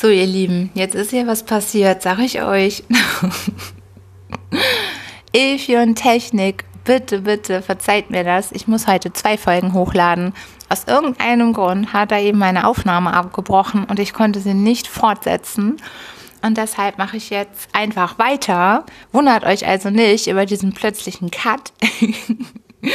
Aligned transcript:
So, 0.00 0.06
ihr 0.06 0.26
Lieben, 0.26 0.70
jetzt 0.74 0.94
ist 0.94 1.10
hier 1.10 1.26
was 1.26 1.42
passiert, 1.42 2.02
sag 2.02 2.20
ich 2.20 2.40
euch. 2.40 2.84
Ilfion 5.32 5.96
Technik, 5.96 6.64
bitte, 6.84 7.22
bitte, 7.22 7.62
verzeiht 7.62 8.08
mir 8.08 8.22
das. 8.22 8.52
Ich 8.52 8.68
muss 8.68 8.86
heute 8.86 9.12
zwei 9.12 9.36
Folgen 9.36 9.72
hochladen. 9.72 10.34
Aus 10.68 10.84
irgendeinem 10.84 11.52
Grund 11.52 11.92
hat 11.92 12.12
er 12.12 12.20
eben 12.20 12.38
meine 12.38 12.68
Aufnahme 12.68 13.12
abgebrochen 13.12 13.86
und 13.86 13.98
ich 13.98 14.12
konnte 14.12 14.38
sie 14.38 14.54
nicht 14.54 14.86
fortsetzen. 14.86 15.78
Und 16.42 16.58
deshalb 16.58 16.96
mache 16.98 17.16
ich 17.16 17.30
jetzt 17.30 17.68
einfach 17.72 18.20
weiter. 18.20 18.86
Wundert 19.10 19.42
euch 19.42 19.66
also 19.66 19.90
nicht 19.90 20.28
über 20.28 20.46
diesen 20.46 20.74
plötzlichen 20.74 21.32
Cut. 21.32 21.72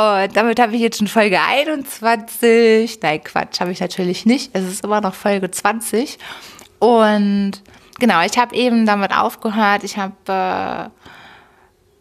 Und 0.00 0.34
damit 0.34 0.58
habe 0.58 0.74
ich 0.74 0.80
jetzt 0.80 0.96
schon 0.96 1.08
Folge 1.08 1.38
21. 1.38 3.00
Nein, 3.02 3.22
Quatsch, 3.22 3.60
habe 3.60 3.70
ich 3.70 3.80
natürlich 3.80 4.24
nicht. 4.24 4.48
Es 4.54 4.64
ist 4.64 4.82
immer 4.82 5.02
noch 5.02 5.12
Folge 5.12 5.50
20. 5.50 6.18
Und 6.78 7.52
genau, 7.98 8.22
ich 8.22 8.38
habe 8.38 8.54
eben 8.54 8.86
damit 8.86 9.12
aufgehört. 9.12 9.84
Ich 9.84 9.98
habe 9.98 10.90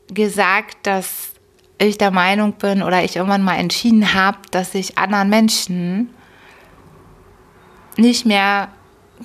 äh, 0.09 0.13
gesagt, 0.13 0.77
dass 0.83 1.31
ich 1.77 1.97
der 1.97 2.11
Meinung 2.11 2.53
bin 2.53 2.83
oder 2.83 3.03
ich 3.03 3.17
irgendwann 3.17 3.43
mal 3.43 3.57
entschieden 3.57 4.13
habe, 4.13 4.37
dass 4.51 4.75
ich 4.75 4.97
anderen 4.97 5.27
Menschen 5.27 6.09
nicht 7.97 8.25
mehr, 8.25 8.69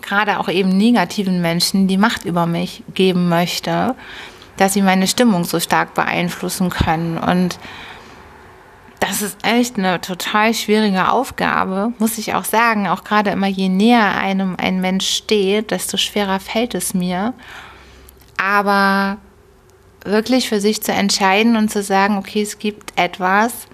gerade 0.02 0.40
auch 0.40 0.48
eben 0.48 0.76
negativen 0.76 1.40
Menschen, 1.40 1.86
die 1.86 1.96
Macht 1.96 2.24
über 2.24 2.46
mich 2.46 2.82
geben 2.92 3.28
möchte, 3.28 3.94
dass 4.56 4.72
sie 4.72 4.82
meine 4.82 5.06
Stimmung 5.06 5.44
so 5.44 5.60
stark 5.60 5.94
beeinflussen 5.94 6.70
können. 6.70 7.18
Und 7.18 7.60
das 9.06 9.22
ist 9.22 9.38
echt 9.44 9.78
eine 9.78 10.00
total 10.00 10.54
schwierige 10.54 11.10
Aufgabe, 11.10 11.92
muss 11.98 12.18
ich 12.18 12.34
auch 12.34 12.44
sagen. 12.44 12.88
Auch 12.88 13.04
gerade 13.04 13.30
immer 13.30 13.46
je 13.46 13.68
näher 13.68 14.16
einem 14.16 14.56
ein 14.56 14.80
Mensch 14.80 15.08
steht, 15.08 15.70
desto 15.70 15.96
schwerer 15.96 16.40
fällt 16.40 16.74
es 16.74 16.94
mir. 16.94 17.34
Aber 18.36 19.18
wirklich 20.04 20.48
für 20.48 20.60
sich 20.60 20.82
zu 20.82 20.92
entscheiden 20.92 21.56
und 21.56 21.70
zu 21.70 21.82
sagen, 21.82 22.18
okay, 22.18 22.42
es 22.42 22.58
gibt 22.58 22.92
etwas, 22.96 23.66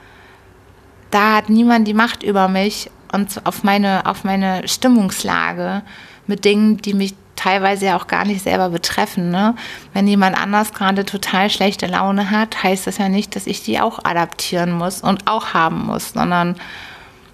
da 1.11 1.37
hat 1.37 1.49
niemand 1.49 1.89
die 1.89 1.95
Macht 1.95 2.23
über 2.23 2.49
mich 2.49 2.91
und 3.13 3.45
auf 3.45 3.65
meine, 3.65 4.07
auf 4.07 4.25
meine 4.25 4.67
Stimmungslage 4.69 5.83
mit 6.27 6.45
Dingen, 6.45 6.77
die 6.79 6.95
mich 6.95 7.15
teilweise 7.41 7.87
ja 7.87 7.97
auch 7.97 8.07
gar 8.07 8.27
nicht 8.27 8.43
selber 8.43 8.69
betreffen. 8.69 9.31
Ne? 9.31 9.55
Wenn 9.95 10.07
jemand 10.07 10.37
anders 10.37 10.75
gerade 10.75 11.07
total 11.07 11.49
schlechte 11.49 11.87
Laune 11.87 12.31
hat, 12.31 12.63
heißt 12.63 12.87
das 12.87 12.99
ja 12.99 13.09
nicht, 13.09 13.35
dass 13.35 13.47
ich 13.47 13.63
die 13.63 13.81
auch 13.81 14.05
adaptieren 14.05 14.73
muss 14.73 15.01
und 15.01 15.27
auch 15.27 15.55
haben 15.55 15.87
muss, 15.87 16.13
sondern 16.13 16.57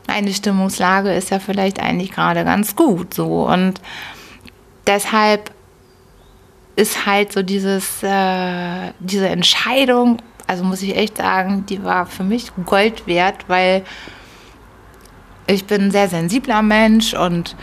meine 0.06 0.32
Stimmungslage 0.32 1.12
ist 1.12 1.30
ja 1.30 1.40
vielleicht 1.40 1.80
eigentlich 1.80 2.12
gerade 2.12 2.44
ganz 2.44 2.76
gut 2.76 3.14
so. 3.14 3.48
Und 3.48 3.80
deshalb 4.86 5.50
ist 6.76 7.06
halt 7.06 7.32
so 7.32 7.42
dieses, 7.42 8.02
äh, 8.04 8.92
diese 9.00 9.28
Entscheidung, 9.28 10.18
also 10.46 10.62
muss 10.62 10.82
ich 10.82 10.96
echt 10.96 11.16
sagen, 11.16 11.66
die 11.66 11.82
war 11.82 12.06
für 12.06 12.22
mich 12.22 12.52
Gold 12.64 13.08
wert, 13.08 13.48
weil 13.48 13.82
ich 15.48 15.64
bin 15.64 15.82
ein 15.82 15.90
sehr 15.90 16.08
sensibler 16.08 16.62
Mensch 16.62 17.14
und 17.14 17.56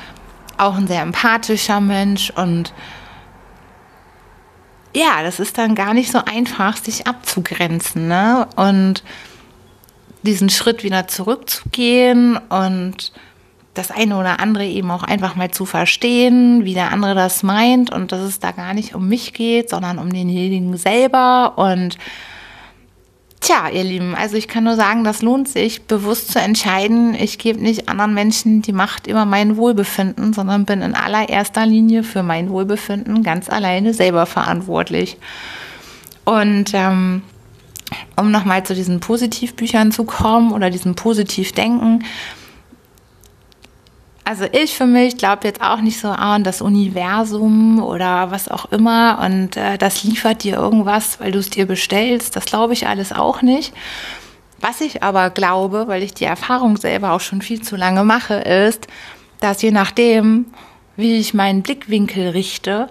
auch 0.57 0.75
ein 0.75 0.87
sehr 0.87 1.01
empathischer 1.01 1.81
Mensch 1.81 2.29
und 2.31 2.73
ja, 4.95 5.23
das 5.23 5.39
ist 5.39 5.57
dann 5.57 5.73
gar 5.75 5.93
nicht 5.93 6.11
so 6.11 6.19
einfach, 6.23 6.77
sich 6.77 7.07
abzugrenzen 7.07 8.07
ne? 8.07 8.47
und 8.55 9.03
diesen 10.21 10.49
Schritt 10.49 10.83
wieder 10.83 11.07
zurückzugehen 11.07 12.37
und 12.37 13.11
das 13.73 13.89
eine 13.89 14.17
oder 14.17 14.39
andere 14.39 14.65
eben 14.65 14.91
auch 14.91 15.03
einfach 15.03 15.35
mal 15.35 15.49
zu 15.49 15.65
verstehen, 15.65 16.63
wie 16.63 16.75
der 16.75 16.91
andere 16.91 17.15
das 17.15 17.41
meint 17.41 17.91
und 17.91 18.11
dass 18.11 18.21
es 18.21 18.39
da 18.39 18.51
gar 18.51 18.73
nicht 18.73 18.93
um 18.93 19.07
mich 19.07 19.33
geht, 19.33 19.69
sondern 19.69 19.97
um 19.97 20.13
denjenigen 20.13 20.77
selber 20.77 21.53
und 21.57 21.97
Tja, 23.43 23.67
ihr 23.67 23.83
Lieben, 23.83 24.15
also 24.15 24.37
ich 24.37 24.47
kann 24.47 24.63
nur 24.63 24.77
sagen, 24.77 25.03
das 25.03 25.21
lohnt 25.21 25.49
sich, 25.49 25.81
bewusst 25.81 26.31
zu 26.31 26.39
entscheiden. 26.39 27.13
Ich 27.13 27.37
gebe 27.37 27.61
nicht 27.61 27.89
anderen 27.89 28.13
Menschen 28.13 28.61
die 28.61 28.71
Macht 28.71 29.05
über 29.05 29.25
mein 29.25 29.57
Wohlbefinden, 29.57 30.31
sondern 30.31 30.63
bin 30.63 30.81
in 30.81 30.95
allererster 30.95 31.65
Linie 31.65 32.03
für 32.03 32.23
mein 32.23 32.49
Wohlbefinden 32.49 33.21
ganz 33.21 33.49
alleine 33.49 33.93
selber 33.93 34.27
verantwortlich. 34.27 35.17
Und 36.23 36.71
ähm, 36.73 37.21
um 38.15 38.31
nochmal 38.31 38.63
zu 38.65 38.75
diesen 38.75 39.01
Positivbüchern 39.01 39.91
zu 39.91 40.05
kommen 40.05 40.53
oder 40.53 40.69
diesem 40.69 40.95
Positivdenken, 40.95 42.05
also 44.25 44.45
ich 44.51 44.75
für 44.75 44.85
mich 44.85 45.17
glaube 45.17 45.47
jetzt 45.47 45.61
auch 45.61 45.81
nicht 45.81 45.99
so 45.99 46.07
an 46.07 46.43
das 46.43 46.61
Universum 46.61 47.83
oder 47.83 48.31
was 48.31 48.47
auch 48.47 48.71
immer 48.71 49.19
und 49.23 49.57
äh, 49.57 49.77
das 49.77 50.03
liefert 50.03 50.43
dir 50.43 50.55
irgendwas, 50.55 51.19
weil 51.19 51.31
du 51.31 51.39
es 51.39 51.49
dir 51.49 51.65
bestellst. 51.65 52.35
Das 52.35 52.45
glaube 52.45 52.73
ich 52.73 52.87
alles 52.87 53.11
auch 53.11 53.41
nicht. 53.41 53.73
Was 54.61 54.79
ich 54.79 55.03
aber 55.03 55.29
glaube, 55.29 55.87
weil 55.87 56.03
ich 56.03 56.13
die 56.13 56.23
Erfahrung 56.23 56.77
selber 56.77 57.11
auch 57.11 57.19
schon 57.19 57.41
viel 57.41 57.61
zu 57.61 57.75
lange 57.75 58.05
mache, 58.05 58.35
ist, 58.35 58.87
dass 59.41 59.61
je 59.61 59.71
nachdem, 59.71 60.45
wie 60.95 61.17
ich 61.17 61.33
meinen 61.33 61.63
Blickwinkel 61.63 62.29
richte, 62.29 62.87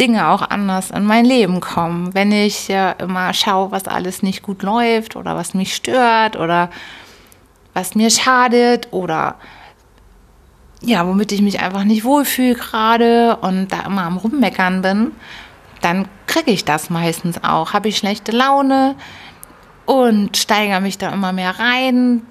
Dinge 0.00 0.28
auch 0.28 0.42
anders 0.42 0.90
in 0.90 1.04
mein 1.04 1.26
Leben 1.26 1.60
kommen. 1.60 2.14
Wenn 2.14 2.32
ich 2.32 2.70
äh, 2.70 2.94
immer 2.98 3.34
schaue, 3.34 3.70
was 3.70 3.86
alles 3.86 4.22
nicht 4.22 4.42
gut 4.42 4.62
läuft 4.62 5.14
oder 5.14 5.36
was 5.36 5.52
mich 5.52 5.74
stört 5.74 6.36
oder 6.36 6.70
was 7.74 7.94
mir 7.94 8.10
schadet 8.10 8.88
oder 8.92 9.36
ja, 10.84 11.06
womit 11.06 11.32
ich 11.32 11.42
mich 11.42 11.60
einfach 11.60 11.84
nicht 11.84 12.04
wohlfühle 12.04 12.54
gerade 12.54 13.36
und 13.36 13.68
da 13.68 13.82
immer 13.86 14.02
am 14.02 14.16
Rummeckern 14.16 14.82
bin, 14.82 15.12
dann 15.80 16.08
kriege 16.26 16.50
ich 16.50 16.64
das 16.64 16.90
meistens 16.90 17.42
auch. 17.42 17.72
Habe 17.72 17.88
ich 17.88 17.96
schlechte 17.96 18.32
Laune 18.32 18.94
und 19.86 20.36
steigere 20.36 20.80
mich 20.80 20.98
da 20.98 21.10
immer 21.10 21.32
mehr 21.32 21.58
rein 21.58 22.22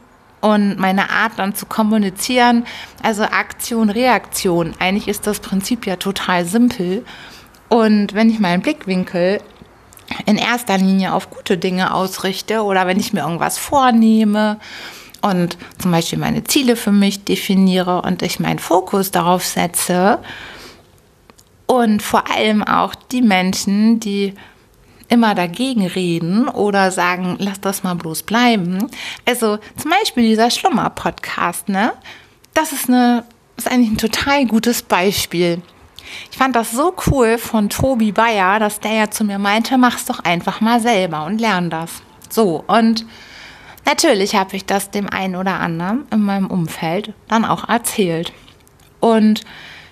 und 0.41 0.77
meine 0.77 1.09
Art 1.09 1.33
dann 1.37 1.55
zu 1.55 1.65
kommunizieren, 1.65 2.65
also 3.01 3.23
Aktion, 3.23 3.89
Reaktion. 3.89 4.73
Eigentlich 4.79 5.07
ist 5.07 5.25
das 5.27 5.39
Prinzip 5.39 5.85
ja 5.85 5.95
total 5.95 6.45
simpel. 6.45 7.05
Und 7.69 8.13
wenn 8.13 8.29
ich 8.29 8.39
meinen 8.39 8.61
Blickwinkel 8.61 9.39
in 10.25 10.37
erster 10.37 10.77
Linie 10.77 11.13
auf 11.13 11.29
gute 11.29 11.57
Dinge 11.57 11.93
ausrichte 11.93 12.63
oder 12.63 12.85
wenn 12.87 12.99
ich 12.99 13.13
mir 13.13 13.21
irgendwas 13.21 13.57
vornehme, 13.57 14.59
und 15.23 15.57
zum 15.79 15.91
Beispiel 15.91 16.19
meine 16.19 16.43
Ziele 16.43 16.75
für 16.75 16.91
mich 16.91 17.23
definiere 17.23 18.01
und 18.01 18.21
ich 18.21 18.39
meinen 18.39 18.59
Fokus 18.59 19.09
darauf 19.09 19.43
setze 19.43 20.19
und 21.65 22.03
vor 22.03 22.29
allem 22.29 22.61
auch 22.61 22.93
die 22.93 23.21
Menschen, 23.21 23.99
die 23.99 24.33
immer 25.07 25.33
dagegen 25.33 25.87
reden 25.87 26.47
oder 26.49 26.91
sagen, 26.91 27.37
lass 27.39 27.61
das 27.61 27.83
mal 27.83 27.95
bloß 27.95 28.23
bleiben. 28.23 28.89
Also 29.25 29.59
zum 29.77 29.91
Beispiel 29.91 30.27
dieser 30.27 30.49
Schlummer-Podcast, 30.49 31.69
ne? 31.69 31.93
Das 32.53 32.71
ist 32.71 32.89
eine, 32.89 33.23
ist 33.57 33.71
eigentlich 33.71 33.91
ein 33.91 33.97
total 33.97 34.45
gutes 34.45 34.83
Beispiel. 34.83 35.61
Ich 36.31 36.37
fand 36.37 36.55
das 36.55 36.71
so 36.71 36.93
cool 37.07 37.37
von 37.37 37.69
Tobi 37.69 38.11
Bayer, 38.11 38.59
dass 38.59 38.79
der 38.79 38.93
ja 38.93 39.09
zu 39.09 39.23
mir 39.23 39.39
meinte, 39.39 39.77
mach's 39.77 40.05
doch 40.05 40.19
einfach 40.19 40.61
mal 40.61 40.79
selber 40.79 41.25
und 41.25 41.39
lern 41.39 41.69
das. 41.69 41.91
So, 42.29 42.63
und 42.67 43.05
Natürlich 43.85 44.35
habe 44.35 44.55
ich 44.55 44.65
das 44.65 44.91
dem 44.91 45.09
einen 45.09 45.35
oder 45.35 45.59
anderen 45.59 46.05
in 46.11 46.21
meinem 46.21 46.47
Umfeld 46.47 47.13
dann 47.27 47.45
auch 47.45 47.67
erzählt. 47.67 48.31
Und 48.99 49.41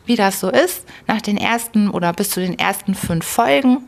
wie 0.06 0.16
das 0.16 0.40
so 0.40 0.50
ist, 0.50 0.86
nach 1.08 1.22
den 1.22 1.38
ersten 1.38 1.90
oder 1.90 2.14
bis 2.14 2.30
zu 2.30 2.40
den 2.40 2.58
ersten 2.58 2.96
fünf 2.96 3.26
Folgen 3.26 3.88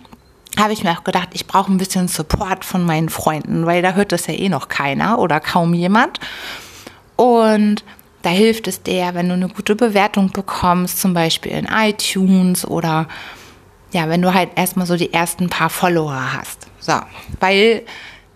habe 0.59 0.74
ich 0.74 0.84
mir 0.84 0.92
auch 0.92 1.03
gedacht, 1.03 1.30
ich 1.34 1.47
brauche 1.47 1.72
ein 1.72 1.78
bisschen 1.78 2.08
Support 2.08 2.63
von 2.63 2.86
meinen 2.86 3.09
Freunden, 3.09 3.66
weil 3.66 3.81
da 3.81 3.94
hört 3.94 4.12
das 4.12 4.28
ja 4.28 4.34
eh 4.34 4.50
noch 4.50 4.68
keiner 4.68 5.18
oder 5.19 5.40
kaum 5.40 5.74
jemand. 5.74 6.19
Und 7.16 7.84
da 8.22 8.30
hilft 8.30 8.68
es 8.68 8.84
dir, 8.84 9.12
wenn 9.13 9.30
du 9.30 9.34
eine 9.34 9.50
gute 9.50 9.75
Bewertung 9.75 10.31
bekommst, 10.31 11.02
zum 11.02 11.13
Beispiel 11.13 11.51
in 11.51 11.66
iTunes 11.66 12.66
oder 12.66 13.07
ja, 13.92 14.10
wenn 14.10 14.22
du 14.22 14.33
halt 14.33 14.51
erstmal 14.56 14.86
so 14.86 14.95
die 14.95 15.13
ersten 15.13 15.50
paar 15.50 15.69
Follower 15.69 16.33
hast. 16.33 16.68
So, 16.80 16.94
weil 17.39 17.83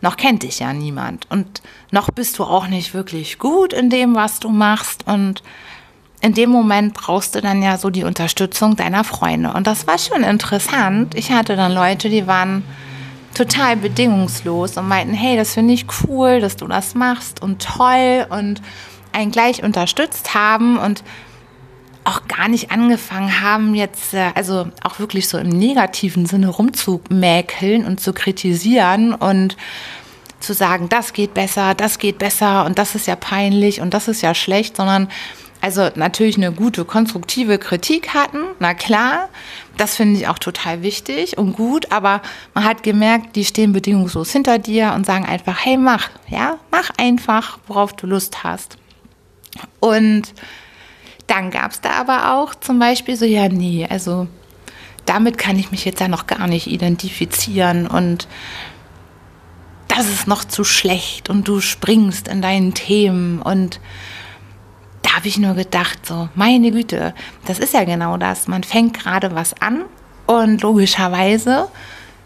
noch 0.02 0.18
kennt 0.18 0.44
dich 0.44 0.60
ja 0.60 0.74
niemand 0.74 1.30
und 1.30 1.62
noch 1.92 2.12
bist 2.12 2.38
du 2.40 2.44
auch 2.44 2.68
nicht 2.68 2.94
wirklich 2.94 3.40
gut 3.40 3.74
in 3.74 3.90
dem, 3.90 4.16
was 4.16 4.40
du 4.40 4.50
machst 4.50 5.08
und 5.08 5.42
in 6.22 6.34
dem 6.34 6.50
Moment 6.50 6.94
brauchst 6.94 7.36
du 7.36 7.42
dann 7.42 7.62
ja 7.62 7.78
so 7.78 7.90
die 7.90 8.04
Unterstützung 8.04 8.76
deiner 8.76 9.04
Freunde. 9.04 9.54
Und 9.54 9.68
das 9.68 9.86
war 9.86 10.00
schon 10.00 10.24
interessant. 10.24 11.14
Ich 11.14 11.32
hatte 11.32 11.56
dann 11.56 11.72
Leute, 11.72 12.10
die 12.10 12.26
waren 12.26 12.64
total 13.36 13.78
bedingungslos 13.78 14.78
und 14.78 14.88
meinten, 14.88 15.14
hey, 15.14 15.38
das 15.38 15.54
finde 15.54 15.76
ich 15.76 15.86
cool, 16.04 16.40
dass 16.40 16.56
du 16.56 16.68
das 16.68 16.96
machst 16.96 17.42
und 17.42 17.62
toll 17.62 18.26
und 18.30 18.62
einen 19.12 19.32
gleich 19.32 19.64
unterstützt 19.64 20.34
haben 20.34 20.78
und 20.78 21.04
auch 22.08 22.28
gar 22.28 22.48
nicht 22.48 22.72
angefangen 22.72 23.42
haben, 23.42 23.76
jetzt, 23.76 24.14
äh, 24.14 24.32
also 24.34 24.68
auch 24.84 25.00
wirklich 25.00 25.28
so 25.28 25.38
im 25.38 25.50
negativen 25.50 26.26
Sinne 26.26 26.48
rumzumäkeln 26.48 27.86
und 27.86 28.00
zu 28.00 28.14
kritisieren 28.14 29.14
und 29.14 29.58
zu 30.40 30.54
sagen, 30.54 30.88
das 30.88 31.14
geht 31.14 31.34
besser, 31.34 31.74
das 31.76 32.00
geht 32.00 32.18
besser 32.20 32.66
und 32.66 32.80
das 32.80 32.96
ist 32.96 33.08
ja 33.08 33.16
peinlich 33.16 33.82
und 33.82 33.94
das 33.94 34.08
ist 34.08 34.22
ja 34.22 34.34
schlecht, 34.34 34.78
sondern 34.78 35.10
also 35.60 35.90
natürlich 35.96 36.38
eine 36.38 36.52
gute, 36.52 36.86
konstruktive 36.86 37.58
Kritik 37.58 38.14
hatten, 38.14 38.40
na 38.60 38.74
klar, 38.76 39.28
das 39.76 39.96
finde 39.96 40.20
ich 40.20 40.28
auch 40.28 40.40
total 40.40 40.84
wichtig 40.84 41.38
und 41.38 41.54
gut, 41.54 41.92
aber 41.92 42.22
man 42.54 42.64
hat 42.64 42.84
gemerkt, 42.84 43.36
die 43.36 43.44
stehen 43.44 43.74
bedingungslos 43.74 44.32
hinter 44.32 44.60
dir 44.60 44.94
und 44.96 45.06
sagen 45.06 45.26
einfach, 45.26 45.66
hey, 45.66 45.78
mach, 45.78 46.10
ja, 46.30 46.58
mach 46.72 46.92
einfach, 46.98 47.58
worauf 47.68 47.94
du 47.94 48.06
Lust 48.06 48.44
hast. 48.44 48.78
Und 49.80 50.34
dann 51.28 51.52
gab 51.52 51.72
es 51.72 51.82
da 51.82 51.92
aber 51.92 52.34
auch 52.34 52.56
zum 52.56 52.80
Beispiel 52.80 53.16
so, 53.16 53.26
ja, 53.26 53.50
nee, 53.50 53.86
also 53.90 54.28
damit 55.06 55.38
kann 55.38 55.58
ich 55.58 55.72
mich 55.72 55.86
jetzt 55.86 56.00
ja 56.00 56.08
noch 56.08 56.28
gar 56.28 56.48
nicht 56.48 56.68
identifizieren 56.68 57.88
und 57.88 58.28
das 59.88 60.08
ist 60.08 60.28
noch 60.28 60.44
zu 60.44 60.64
schlecht 60.64 61.30
und 61.30 61.48
du 61.48 61.62
springst 61.62 62.28
in 62.28 62.42
deinen 62.42 62.74
Themen 62.74 63.42
und 63.42 63.80
da 65.02 65.16
habe 65.16 65.28
ich 65.28 65.38
nur 65.38 65.54
gedacht, 65.54 66.06
so, 66.06 66.30
meine 66.36 66.72
Güte, 66.72 67.14
das 67.46 67.60
ist 67.60 67.74
ja 67.74 67.86
genau 67.86 68.18
das. 68.18 68.48
Man 68.48 68.64
fängt 68.64 69.00
gerade 69.00 69.34
was 69.34 69.60
an 69.62 69.86
und 70.26 70.62
logischerweise 70.62 71.70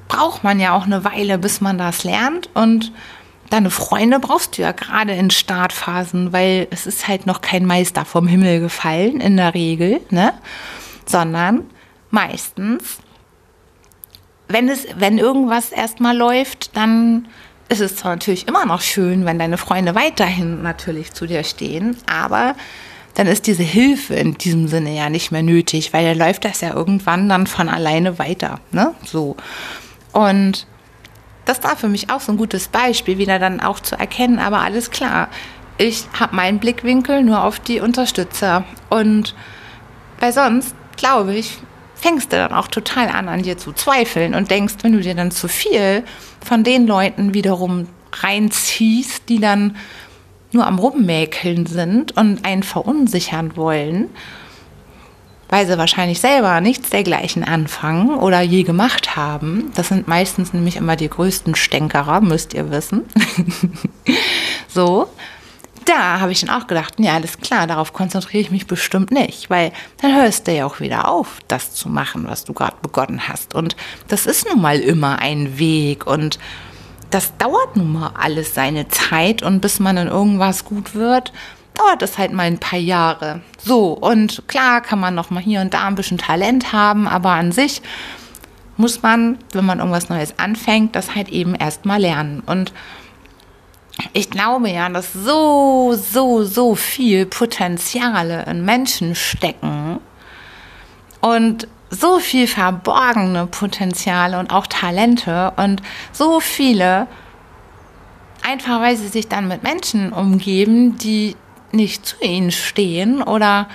braucht 0.08 0.44
man 0.44 0.60
ja 0.60 0.74
auch 0.74 0.86
eine 0.86 1.04
Weile, 1.04 1.38
bis 1.38 1.62
man 1.62 1.78
das 1.78 2.04
lernt 2.04 2.50
und 2.54 2.92
deine 3.52 3.70
Freunde 3.70 4.20
brauchst 4.20 4.58
du 4.58 4.64
ja 4.64 4.72
gerade 4.72 5.14
in 5.14 5.30
Startphasen, 5.30 6.34
weil 6.34 6.68
es 6.72 6.88
ist 6.88 7.08
halt 7.08 7.28
noch 7.28 7.42
kein 7.42 7.66
Meister 7.66 8.06
vom 8.06 8.26
Himmel 8.26 8.60
gefallen 8.62 9.22
in 9.22 9.38
der 9.38 9.54
Regel, 9.54 10.02
ne? 10.10 10.34
Sondern 11.06 11.66
meistens, 12.10 12.98
wenn 14.48 14.70
es, 14.70 14.88
wenn 14.96 15.18
irgendwas 15.18 15.72
erstmal 15.72 16.18
läuft, 16.18 16.76
dann 16.76 17.28
ist 17.70 17.82
es 17.82 17.98
zwar 17.98 18.12
natürlich 18.12 18.48
immer 18.48 18.66
noch 18.66 18.82
schön, 18.82 19.26
wenn 19.26 19.40
deine 19.40 19.58
Freunde 19.58 19.96
weiterhin 19.96 20.62
natürlich 20.62 21.14
zu 21.14 21.26
dir 21.26 21.44
stehen, 21.44 21.98
aber 22.06 22.56
dann 23.16 23.28
ist 23.28 23.48
diese 23.48 23.64
Hilfe 23.64 24.16
in 24.16 24.38
diesem 24.38 24.70
Sinne 24.70 24.96
ja 24.96 25.10
nicht 25.10 25.32
mehr 25.32 25.44
nötig, 25.44 25.92
weil 25.92 26.06
dann 26.06 26.18
läuft 26.18 26.46
das 26.46 26.62
ja 26.62 26.74
irgendwann 26.74 27.28
dann 27.28 27.48
von 27.48 27.68
alleine 27.68 28.18
weiter, 28.18 28.60
ne? 28.72 28.96
So. 29.04 29.36
Und 30.14 30.68
das 31.46 31.64
war 31.64 31.76
für 31.76 31.88
mich 31.90 32.10
auch 32.10 32.22
so 32.22 32.32
ein 32.32 32.38
gutes 32.38 32.68
Beispiel, 32.68 33.18
wieder 33.18 33.40
dann 33.40 33.60
auch 33.60 33.80
zu 33.80 33.98
erkennen, 33.98 34.40
aber 34.40 34.60
alles 34.60 34.92
klar. 34.92 35.30
Ich 35.78 36.06
habe 36.20 36.36
meinen 36.36 36.60
Blickwinkel 36.60 37.24
nur 37.24 37.44
auf 37.44 37.60
die 37.60 37.80
Unterstützer 37.80 38.64
und 38.90 39.36
bei 40.20 40.32
sonst, 40.32 40.76
glaube 40.98 41.34
ich, 41.34 41.58
fängst 41.96 42.32
du 42.32 42.38
dann 42.38 42.54
auch 42.54 42.68
total 42.68 43.10
an, 43.10 43.28
an 43.28 43.44
dir 43.44 43.58
zu 43.58 43.74
zweifeln 43.74 44.36
und 44.36 44.52
denkst, 44.52 44.76
wenn 44.82 44.94
du 44.94 45.00
dir 45.00 45.16
dann 45.16 45.32
zu 45.32 45.48
viel 45.48 46.04
von 46.44 46.64
den 46.64 46.88
Leuten 46.88 47.34
wiederum 47.34 47.88
reinziehst, 48.14 49.30
die 49.30 49.40
dann 49.40 49.76
nur 50.52 50.68
am 50.68 50.80
Rummäkeln 50.80 51.66
sind 51.66 52.18
und 52.18 52.46
einen 52.46 52.64
verunsichern 52.64 53.56
wollen, 53.56 54.10
weil 55.52 55.68
sie 55.68 55.78
wahrscheinlich 55.78 56.20
selber 56.20 56.60
nichts 56.62 56.90
dergleichen 56.90 57.44
anfangen 57.44 58.16
oder 58.16 58.42
je 58.42 58.64
gemacht 58.64 59.16
haben. 59.16 59.72
Das 59.76 59.90
sind 59.90 60.08
meistens 60.08 60.54
nämlich 60.54 60.78
immer 60.78 60.96
die 60.96 61.10
größten 61.10 61.54
Stänkerer, 61.54 62.22
müsst 62.22 62.56
ihr 62.56 62.72
wissen. 62.72 63.04
so 64.68 65.08
da 65.86 66.20
habe 66.20 66.32
ich 66.32 66.42
dann 66.42 66.50
auch 66.50 66.68
gedacht, 66.68 66.96
ja, 67.00 67.16
alles 67.16 67.40
klar, 67.40 67.68
darauf 67.68 67.94
konzentriere 67.94 68.42
ich 68.42 68.52
mich 68.52 68.68
bestimmt 68.68 69.12
nicht, 69.12 69.50
weil 69.50 69.72
dann 70.02 70.16
hörst 70.16 70.48
du 70.48 70.54
ja 70.54 70.66
auch 70.66 70.80
wieder 70.80 71.10
auf, 71.10 71.40
das 71.48 71.74
zu 71.74 71.90
machen, 71.90 72.26
was 72.28 72.46
du 72.46 72.54
gerade 72.54 72.78
begonnen 72.82 73.28
hast. 73.28 73.56
Und 73.56 73.76
das 74.08 74.26
ist 74.26 74.48
nun 74.48 74.62
mal 74.62 74.80
immer 74.80 75.20
ein 75.20 75.58
Weg 75.58 76.06
und 76.06 76.40
das 77.10 77.36
dauert 77.38 77.76
nun 77.76 77.92
mal 77.94 78.14
alles 78.18 78.54
seine 78.54 78.88
Zeit 78.88 79.42
und 79.44 79.60
bis 79.60 79.80
man 79.80 79.98
in 79.98 80.08
irgendwas 80.08 80.64
gut 80.64 80.96
wird, 80.96 81.34
dauert 81.74 82.02
es 82.02 82.18
halt 82.18 82.34
mal 82.34 82.44
ein 82.44 82.60
paar 82.60 82.80
Jahre. 82.80 83.42
So, 83.58 83.94
und 83.94 84.44
klar 84.48 84.82
kann 84.82 85.00
man 85.00 85.16
noch 85.16 85.30
mal 85.30 85.42
hier 85.42 85.62
und 85.62 85.74
da 85.74 85.88
ein 85.88 85.96
bisschen 85.96 86.18
Talent 86.18 86.74
haben, 86.74 87.08
aber 87.08 87.32
an 87.32 87.52
sich 87.52 87.82
muss 88.78 89.02
man, 89.02 89.38
wenn 89.54 89.66
man 89.66 89.80
irgendwas 89.80 90.10
Neues 90.10 90.38
anfängt, 90.40 90.96
das 90.96 91.16
halt 91.16 91.30
eben 91.30 91.56
erst 91.56 91.86
mal 91.86 92.02
lernen. 92.02 92.42
Und 92.46 92.74
ich 94.14 94.30
glaube 94.30 94.70
ja, 94.70 94.90
dass 94.90 95.14
so, 95.14 95.94
so, 95.96 96.44
so 96.44 96.76
viel 96.76 97.26
Potenziale 97.26 98.46
in 98.46 98.66
Menschen 98.66 99.16
stecken 99.16 100.00
und 101.20 101.68
so 101.90 102.20
viel 102.20 102.48
verborgene 102.48 103.48
Potenziale 103.48 104.40
und 104.40 104.52
auch 104.52 104.66
Talente 104.66 105.52
und 105.58 105.82
so 106.14 106.40
viele, 106.40 107.08
einfach 108.44 108.80
weil 108.82 108.96
sie 108.96 109.10
sich 109.10 109.28
dann 109.28 109.48
mit 109.48 109.62
Menschen 109.62 110.14
umgeben, 110.14 110.98
die 110.98 111.36
nicht 111.74 112.06
zu 112.06 112.16
ihnen 112.22 112.52
stehen 112.52 113.22
oder 113.22 113.68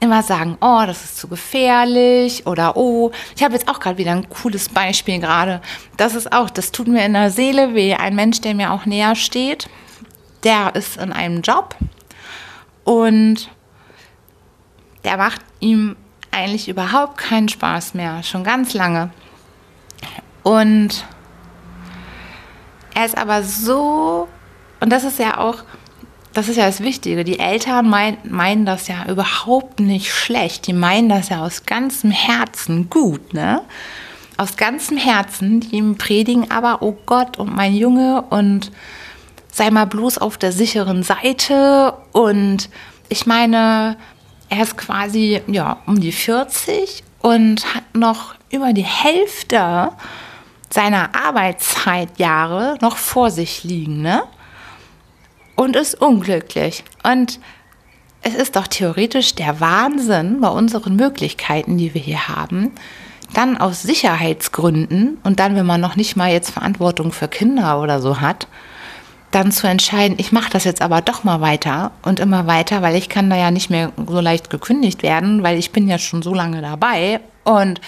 immer 0.00 0.22
sagen, 0.22 0.56
oh, 0.60 0.82
das 0.86 1.04
ist 1.04 1.18
zu 1.18 1.28
gefährlich 1.28 2.46
oder 2.46 2.76
oh, 2.76 3.12
ich 3.36 3.42
habe 3.44 3.52
jetzt 3.52 3.68
auch 3.68 3.80
gerade 3.80 3.98
wieder 3.98 4.12
ein 4.12 4.28
cooles 4.30 4.70
Beispiel 4.70 5.20
gerade. 5.20 5.60
Das 5.96 6.14
ist 6.14 6.32
auch, 6.32 6.48
das 6.48 6.72
tut 6.72 6.88
mir 6.88 7.04
in 7.04 7.12
der 7.12 7.30
Seele 7.30 7.74
weh. 7.74 7.94
Ein 7.94 8.14
Mensch, 8.14 8.40
der 8.40 8.54
mir 8.54 8.72
auch 8.72 8.86
näher 8.86 9.14
steht, 9.14 9.68
der 10.42 10.74
ist 10.74 10.96
in 10.96 11.12
einem 11.12 11.42
Job 11.42 11.76
und 12.84 13.50
der 15.04 15.18
macht 15.18 15.42
ihm 15.60 15.96
eigentlich 16.30 16.68
überhaupt 16.68 17.18
keinen 17.18 17.48
Spaß 17.48 17.94
mehr, 17.94 18.22
schon 18.22 18.44
ganz 18.44 18.72
lange. 18.72 19.10
Und 20.42 21.04
er 22.94 23.04
ist 23.04 23.18
aber 23.18 23.42
so, 23.42 24.28
und 24.80 24.90
das 24.90 25.04
ist 25.04 25.18
ja 25.18 25.38
auch 25.38 25.62
das 26.32 26.48
ist 26.48 26.56
ja 26.56 26.66
das 26.66 26.80
Wichtige. 26.80 27.24
Die 27.24 27.38
Eltern 27.38 27.88
mein, 27.88 28.18
meinen 28.24 28.64
das 28.64 28.88
ja 28.88 29.06
überhaupt 29.08 29.80
nicht 29.80 30.12
schlecht. 30.12 30.66
Die 30.66 30.72
meinen 30.72 31.08
das 31.08 31.28
ja 31.28 31.44
aus 31.44 31.64
ganzem 31.64 32.10
Herzen 32.10 32.88
gut, 32.88 33.34
ne? 33.34 33.62
Aus 34.36 34.56
ganzem 34.56 34.96
Herzen. 34.96 35.60
Die 35.60 35.76
ihm 35.76 35.96
predigen 35.96 36.50
aber, 36.50 36.82
oh 36.82 36.96
Gott, 37.06 37.38
und 37.38 37.54
mein 37.54 37.74
Junge, 37.74 38.22
und 38.30 38.70
sei 39.52 39.70
mal 39.70 39.86
bloß 39.86 40.18
auf 40.18 40.38
der 40.38 40.52
sicheren 40.52 41.02
Seite. 41.02 41.94
Und 42.12 42.70
ich 43.08 43.26
meine, 43.26 43.96
er 44.48 44.62
ist 44.62 44.76
quasi, 44.76 45.42
ja, 45.48 45.78
um 45.86 46.00
die 46.00 46.12
40 46.12 47.02
und 47.22 47.74
hat 47.74 47.94
noch 47.94 48.34
über 48.50 48.72
die 48.72 48.84
Hälfte 48.84 49.90
seiner 50.70 51.10
Arbeitszeitjahre 51.14 52.78
noch 52.80 52.96
vor 52.96 53.30
sich 53.30 53.64
liegen, 53.64 54.02
ne? 54.02 54.22
Und 55.60 55.76
ist 55.76 56.00
unglücklich. 56.00 56.84
Und 57.02 57.38
es 58.22 58.34
ist 58.34 58.56
doch 58.56 58.66
theoretisch 58.66 59.34
der 59.34 59.60
Wahnsinn 59.60 60.40
bei 60.40 60.48
unseren 60.48 60.96
Möglichkeiten, 60.96 61.76
die 61.76 61.92
wir 61.92 62.00
hier 62.00 62.28
haben, 62.28 62.70
dann 63.34 63.58
aus 63.58 63.82
Sicherheitsgründen 63.82 65.18
und 65.22 65.38
dann, 65.38 65.56
wenn 65.56 65.66
man 65.66 65.82
noch 65.82 65.96
nicht 65.96 66.16
mal 66.16 66.32
jetzt 66.32 66.48
Verantwortung 66.48 67.12
für 67.12 67.28
Kinder 67.28 67.78
oder 67.82 68.00
so 68.00 68.22
hat, 68.22 68.48
dann 69.32 69.52
zu 69.52 69.66
entscheiden, 69.66 70.16
ich 70.18 70.32
mache 70.32 70.50
das 70.50 70.64
jetzt 70.64 70.80
aber 70.80 71.02
doch 71.02 71.24
mal 71.24 71.42
weiter 71.42 71.92
und 72.00 72.20
immer 72.20 72.46
weiter, 72.46 72.80
weil 72.80 72.96
ich 72.96 73.10
kann 73.10 73.28
da 73.28 73.36
ja 73.36 73.50
nicht 73.50 73.68
mehr 73.68 73.92
so 74.08 74.18
leicht 74.18 74.48
gekündigt 74.48 75.02
werden, 75.02 75.42
weil 75.42 75.58
ich 75.58 75.72
bin 75.72 75.88
ja 75.88 75.98
schon 75.98 76.22
so 76.22 76.32
lange 76.32 76.62
dabei 76.62 77.20
und 77.44 77.82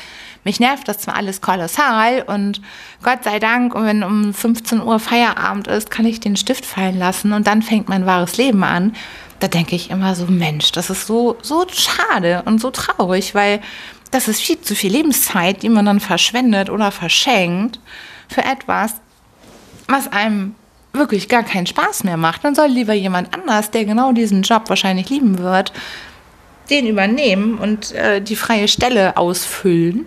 mich 0.45 0.59
nervt 0.59 0.89
das 0.89 0.99
zwar 0.99 1.17
alles 1.17 1.41
kolossal 1.41 2.23
und 2.27 2.61
Gott 3.03 3.25
sei 3.25 3.39
Dank, 3.39 3.75
und 3.75 3.85
wenn 3.85 4.03
um 4.03 4.35
15 4.35 4.83
Uhr 4.83 4.99
Feierabend 4.99 5.69
ist, 5.69 5.91
kann 5.91 6.07
ich 6.07 6.21
den 6.21 6.37
Stift 6.37 6.67
fallen 6.67 6.99
lassen 6.99 7.33
und 7.33 7.47
dann 7.47 7.63
fängt 7.63 7.89
mein 7.89 8.07
wahres 8.07 8.37
Leben 8.37 8.65
an. 8.65 8.95
Da 9.39 9.49
denke 9.49 9.77
ich 9.77 9.91
immer 9.91 10.15
so, 10.15 10.27
Mensch, 10.27 10.73
das 10.73 10.91
ist 10.91 11.07
so, 11.07 11.37
so 11.43 11.67
schade 11.73 12.43
und 12.45 12.61
so 12.61 12.71
traurig, 12.71 13.35
weil 13.35 13.61
das 14.11 14.29
ist 14.29 14.41
viel 14.41 14.61
zu 14.61 14.75
viel 14.75 14.93
Lebenszeit, 14.93 15.63
die 15.63 15.69
man 15.69 15.87
dann 15.87 16.01
verschwendet 16.01 16.71
oder 16.71 16.91
verschenkt 16.91 17.81
für 18.29 18.43
etwas, 18.43 18.95
was 19.89 20.13
einem 20.13 20.55
wirklich 20.93 21.29
gar 21.29 21.43
keinen 21.43 21.67
Spaß 21.67 22.05
mehr 22.05 22.17
macht. 22.17 22.45
Dann 22.45 22.55
soll 22.55 22.69
lieber 22.69 22.93
jemand 22.93 23.35
anders, 23.35 23.71
der 23.71 23.85
genau 23.85 24.13
diesen 24.13 24.43
Job 24.43 24.69
wahrscheinlich 24.69 25.09
lieben 25.09 25.39
wird, 25.39 25.73
den 26.71 26.87
übernehmen 26.87 27.59
und 27.59 27.93
äh, 27.93 28.21
die 28.21 28.37
freie 28.37 28.69
Stelle 28.69 29.17
ausfüllen 29.17 30.07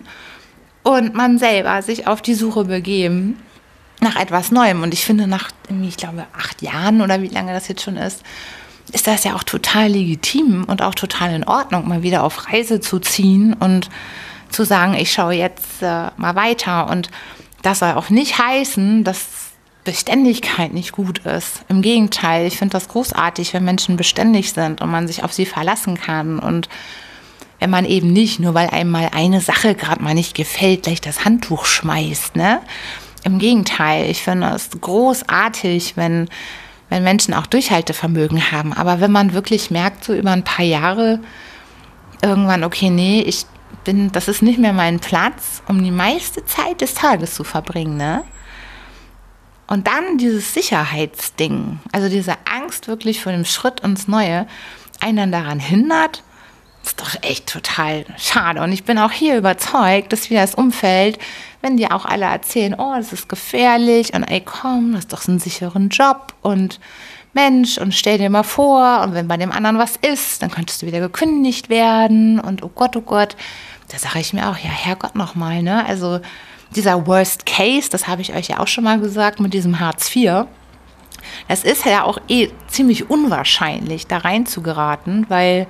und 0.86 1.14
man 1.14 1.36
selber 1.36 1.82
sich 1.82 2.06
auf 2.06 2.22
die 2.22 2.34
Suche 2.34 2.64
begeben 2.64 3.42
nach 4.00 4.14
etwas 4.14 4.52
Neuem. 4.52 4.84
Und 4.84 4.94
ich 4.94 5.04
finde, 5.04 5.26
nach, 5.26 5.50
ich 5.82 5.96
glaube, 5.96 6.26
acht 6.38 6.62
Jahren 6.62 7.00
oder 7.00 7.20
wie 7.22 7.28
lange 7.28 7.52
das 7.52 7.66
jetzt 7.66 7.82
schon 7.82 7.96
ist, 7.96 8.22
ist 8.92 9.08
das 9.08 9.24
ja 9.24 9.34
auch 9.34 9.42
total 9.42 9.88
legitim 9.88 10.62
und 10.62 10.82
auch 10.82 10.94
total 10.94 11.34
in 11.34 11.42
Ordnung, 11.42 11.88
mal 11.88 12.04
wieder 12.04 12.22
auf 12.22 12.52
Reise 12.52 12.78
zu 12.78 13.00
ziehen 13.00 13.52
und 13.54 13.90
zu 14.50 14.64
sagen, 14.64 14.94
ich 14.94 15.10
schaue 15.10 15.34
jetzt 15.34 15.82
äh, 15.82 16.10
mal 16.16 16.36
weiter. 16.36 16.88
Und 16.88 17.10
das 17.62 17.80
soll 17.80 17.94
auch 17.94 18.08
nicht 18.08 18.38
heißen, 18.38 19.02
dass 19.02 19.26
Beständigkeit 19.82 20.72
nicht 20.72 20.92
gut 20.92 21.26
ist. 21.26 21.62
Im 21.68 21.82
Gegenteil, 21.82 22.46
ich 22.46 22.58
finde 22.58 22.74
das 22.74 22.86
großartig, 22.86 23.54
wenn 23.54 23.64
Menschen 23.64 23.96
beständig 23.96 24.52
sind 24.52 24.80
und 24.80 24.92
man 24.92 25.08
sich 25.08 25.24
auf 25.24 25.32
sie 25.32 25.46
verlassen 25.46 25.98
kann 25.98 26.38
und 26.38 26.68
wenn 27.58 27.70
man 27.70 27.84
eben 27.84 28.12
nicht, 28.12 28.40
nur 28.40 28.54
weil 28.54 28.68
einem 28.68 28.90
mal 28.90 29.10
eine 29.12 29.40
Sache 29.40 29.74
gerade 29.74 30.02
mal 30.02 30.14
nicht 30.14 30.34
gefällt, 30.34 30.84
gleich 30.84 31.00
das 31.00 31.24
Handtuch 31.24 31.64
schmeißt. 31.64 32.36
Ne? 32.36 32.60
Im 33.24 33.38
Gegenteil, 33.38 34.10
ich 34.10 34.22
finde 34.22 34.48
es 34.48 34.70
großartig, 34.80 35.96
wenn 35.96 36.28
wenn 36.88 37.02
Menschen 37.02 37.34
auch 37.34 37.46
Durchhaltevermögen 37.46 38.52
haben. 38.52 38.72
Aber 38.72 39.00
wenn 39.00 39.12
man 39.12 39.32
wirklich 39.32 39.70
merkt, 39.70 40.04
so 40.04 40.14
über 40.14 40.30
ein 40.30 40.44
paar 40.44 40.64
Jahre, 40.64 41.20
irgendwann, 42.22 42.64
okay, 42.64 42.90
nee, 42.90 43.22
ich 43.22 43.44
bin, 43.84 44.12
das 44.12 44.28
ist 44.28 44.42
nicht 44.42 44.58
mehr 44.58 44.72
mein 44.72 45.00
Platz, 45.00 45.62
um 45.68 45.82
die 45.82 45.90
meiste 45.90 46.44
Zeit 46.44 46.80
des 46.80 46.94
Tages 46.94 47.34
zu 47.34 47.44
verbringen, 47.44 47.96
ne? 47.96 48.24
Und 49.68 49.88
dann 49.88 50.16
dieses 50.16 50.54
Sicherheitsding, 50.54 51.80
also 51.90 52.08
diese 52.08 52.34
Angst 52.44 52.86
wirklich 52.86 53.20
vor 53.20 53.32
dem 53.32 53.44
Schritt 53.44 53.80
ins 53.80 54.06
Neue, 54.06 54.46
einen 55.00 55.32
daran 55.32 55.58
hindert, 55.58 56.22
ist 56.86 57.00
doch 57.00 57.22
echt 57.22 57.46
total 57.48 58.04
schade. 58.16 58.62
Und 58.62 58.72
ich 58.72 58.84
bin 58.84 58.98
auch 58.98 59.12
hier 59.12 59.36
überzeugt, 59.36 60.12
dass 60.12 60.30
wir 60.30 60.40
das 60.40 60.54
Umfeld, 60.54 61.18
wenn 61.60 61.76
die 61.76 61.90
auch 61.90 62.04
alle 62.04 62.26
erzählen, 62.26 62.74
oh, 62.78 62.94
das 62.96 63.12
ist 63.12 63.28
gefährlich 63.28 64.14
und 64.14 64.24
ey, 64.24 64.40
komm, 64.40 64.92
das 64.92 65.00
ist 65.00 65.12
doch 65.12 65.20
so 65.20 65.32
ein 65.32 65.38
sicheren 65.38 65.88
Job 65.88 66.34
und 66.42 66.80
Mensch 67.32 67.76
und 67.76 67.92
stell 67.94 68.18
dir 68.18 68.30
mal 68.30 68.44
vor 68.44 69.02
und 69.02 69.12
wenn 69.14 69.28
bei 69.28 69.36
dem 69.36 69.52
anderen 69.52 69.78
was 69.78 69.96
ist, 69.96 70.42
dann 70.42 70.50
könntest 70.50 70.80
du 70.80 70.86
wieder 70.86 71.00
gekündigt 71.00 71.68
werden 71.68 72.40
und 72.40 72.62
oh 72.62 72.70
Gott, 72.74 72.96
oh 72.96 73.02
Gott. 73.02 73.36
Da 73.92 73.98
sage 73.98 74.20
ich 74.20 74.32
mir 74.32 74.48
auch, 74.48 74.56
ja, 74.56 74.70
Herrgott 74.70 75.14
nochmal, 75.14 75.62
ne? 75.62 75.86
Also 75.86 76.20
dieser 76.74 77.06
Worst 77.06 77.46
Case, 77.46 77.88
das 77.90 78.08
habe 78.08 78.22
ich 78.22 78.34
euch 78.34 78.48
ja 78.48 78.58
auch 78.58 78.66
schon 78.66 78.84
mal 78.84 78.98
gesagt 78.98 79.38
mit 79.38 79.52
diesem 79.54 79.78
Hartz 79.78 80.14
IV. 80.14 80.46
Das 81.46 81.62
ist 81.62 81.84
ja 81.84 82.04
auch 82.04 82.18
eh 82.28 82.50
ziemlich 82.68 83.10
unwahrscheinlich, 83.10 84.06
da 84.06 84.18
rein 84.18 84.46
zu 84.46 84.62
geraten, 84.62 85.26
weil 85.28 85.66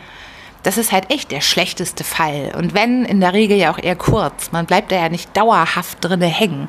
das 0.67 0.79
ist 0.79 0.91
halt 0.91 1.13
echt 1.13 1.31
der 1.31 1.43
schlechteste 1.43 2.03
Fall. 2.03 2.53
Und 2.59 2.75
wenn, 2.75 3.05
in 3.05 3.21
der 3.21 3.33
Regel 3.33 3.57
ja 3.57 3.73
auch 3.73 3.79
eher 3.79 3.95
kurz. 3.95 4.51
Man 4.51 4.67
bleibt 4.67 4.91
da 4.91 4.97
ja 4.97 5.09
nicht 5.09 5.37
dauerhaft 5.37 5.99
drinne 6.01 6.27
hängen. 6.27 6.67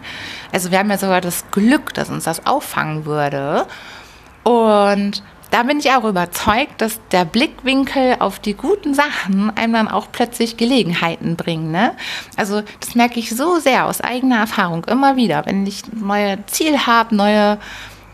Also 0.52 0.70
wir 0.70 0.78
haben 0.78 0.92
ja 0.92 1.00
sogar 1.00 1.20
das 1.20 1.50
Glück, 1.50 1.96
dass 1.96 2.10
uns 2.10 2.26
das 2.26 2.46
auffangen 2.46 3.06
würde. 3.06 3.66
Und 4.44 5.24
da 5.50 5.64
bin 5.64 5.80
ich 5.80 5.90
auch 5.92 6.04
überzeugt, 6.04 6.80
dass 6.80 7.00
der 7.12 7.26
Blickwinkel 7.26 8.18
auf 8.20 8.38
die 8.38 8.54
guten 8.54 8.94
Sachen 8.94 9.52
einem 9.58 9.74
dann 9.74 9.88
auch 9.88 10.10
plötzlich 10.12 10.58
Gelegenheiten 10.58 11.36
bringt. 11.36 11.72
Ne? 11.72 11.94
Also 12.36 12.62
das 12.80 12.94
merke 12.94 13.20
ich 13.20 13.36
so 13.36 13.58
sehr 13.58 13.88
aus 13.88 14.02
eigener 14.02 14.38
Erfahrung 14.38 14.86
immer 14.86 15.16
wieder. 15.16 15.44
Wenn 15.48 15.66
ich 15.66 15.82
ein 15.88 16.06
neues 16.06 16.38
Ziel 16.46 16.86
habe, 16.86 17.16
neue, 17.16 17.58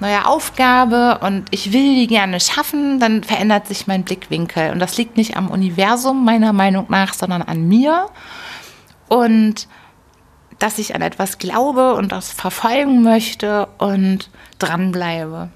neue 0.03 0.25
Aufgabe 0.25 1.19
und 1.19 1.45
ich 1.51 1.71
will 1.71 1.95
die 1.95 2.07
gerne 2.07 2.39
schaffen, 2.39 2.99
dann 2.99 3.23
verändert 3.23 3.67
sich 3.67 3.87
mein 3.87 4.03
Blickwinkel. 4.03 4.71
Und 4.71 4.79
das 4.79 4.97
liegt 4.97 5.15
nicht 5.15 5.37
am 5.37 5.49
Universum 5.49 6.25
meiner 6.25 6.51
Meinung 6.51 6.87
nach, 6.89 7.13
sondern 7.13 7.41
an 7.41 7.67
mir. 7.67 8.07
Und 9.07 9.67
dass 10.59 10.77
ich 10.77 10.93
an 10.93 11.01
etwas 11.01 11.37
glaube 11.37 11.95
und 11.95 12.11
das 12.11 12.31
verfolgen 12.31 13.01
möchte 13.01 13.67
und 13.77 14.29
dranbleibe. 14.59 15.49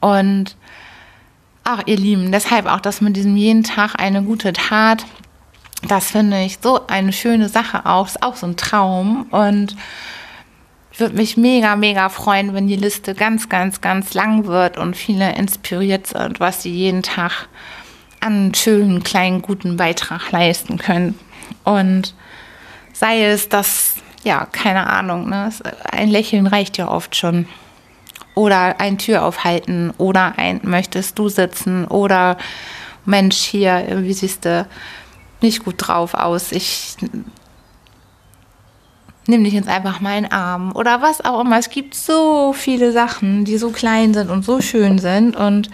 Und 0.00 0.56
ach, 1.64 1.82
ihr 1.86 1.96
Lieben, 1.96 2.32
deshalb 2.32 2.66
auch 2.66 2.80
das 2.80 3.02
mit 3.02 3.14
diesem 3.14 3.36
jeden 3.36 3.62
Tag 3.62 3.94
eine 4.00 4.22
gute 4.22 4.54
Tat, 4.54 5.04
das 5.86 6.12
finde 6.12 6.42
ich 6.42 6.58
so 6.62 6.86
eine 6.86 7.12
schöne 7.12 7.48
Sache 7.48 7.84
auch, 7.86 8.06
ist 8.06 8.22
auch 8.22 8.36
so 8.36 8.46
ein 8.46 8.56
Traum 8.56 9.26
und 9.30 9.76
ich 10.92 11.00
würde 11.00 11.16
mich 11.16 11.36
mega, 11.38 11.74
mega 11.74 12.10
freuen, 12.10 12.52
wenn 12.52 12.66
die 12.66 12.76
Liste 12.76 13.14
ganz, 13.14 13.48
ganz, 13.48 13.80
ganz 13.80 14.12
lang 14.12 14.46
wird 14.46 14.76
und 14.76 14.94
viele 14.94 15.34
inspiriert 15.34 16.08
sind, 16.08 16.38
was 16.38 16.62
sie 16.62 16.70
jeden 16.70 17.02
Tag 17.02 17.48
an 18.20 18.54
schönen, 18.54 19.02
kleinen, 19.02 19.40
guten 19.40 19.78
Beitrag 19.78 20.30
leisten 20.30 20.76
können. 20.76 21.18
Und 21.64 22.14
sei 22.92 23.24
es, 23.24 23.48
dass, 23.48 23.94
ja, 24.22 24.46
keine 24.52 24.86
Ahnung, 24.86 25.30
ne, 25.30 25.50
ein 25.90 26.08
Lächeln 26.08 26.46
reicht 26.46 26.76
ja 26.76 26.88
oft 26.88 27.16
schon 27.16 27.48
oder 28.34 28.78
ein 28.80 28.98
Tür 28.98 29.24
aufhalten 29.24 29.92
oder 29.96 30.34
ein 30.38 30.60
möchtest 30.62 31.18
du 31.18 31.28
sitzen 31.28 31.86
oder 31.86 32.36
Mensch 33.04 33.36
hier, 33.36 33.84
wie 34.02 34.12
siehst 34.12 34.44
du 34.44 34.66
nicht 35.40 35.64
gut 35.64 35.74
drauf 35.78 36.14
aus, 36.14 36.52
ich 36.52 36.96
nimm 39.26 39.44
dich 39.44 39.54
jetzt 39.54 39.68
einfach 39.68 40.00
meinen 40.00 40.30
Arm 40.30 40.72
oder 40.74 41.02
was 41.02 41.24
auch 41.24 41.40
immer. 41.40 41.58
Es 41.58 41.70
gibt 41.70 41.94
so 41.94 42.52
viele 42.52 42.92
Sachen, 42.92 43.44
die 43.44 43.58
so 43.58 43.70
klein 43.70 44.14
sind 44.14 44.30
und 44.30 44.44
so 44.44 44.60
schön 44.60 44.98
sind 44.98 45.36
und 45.36 45.70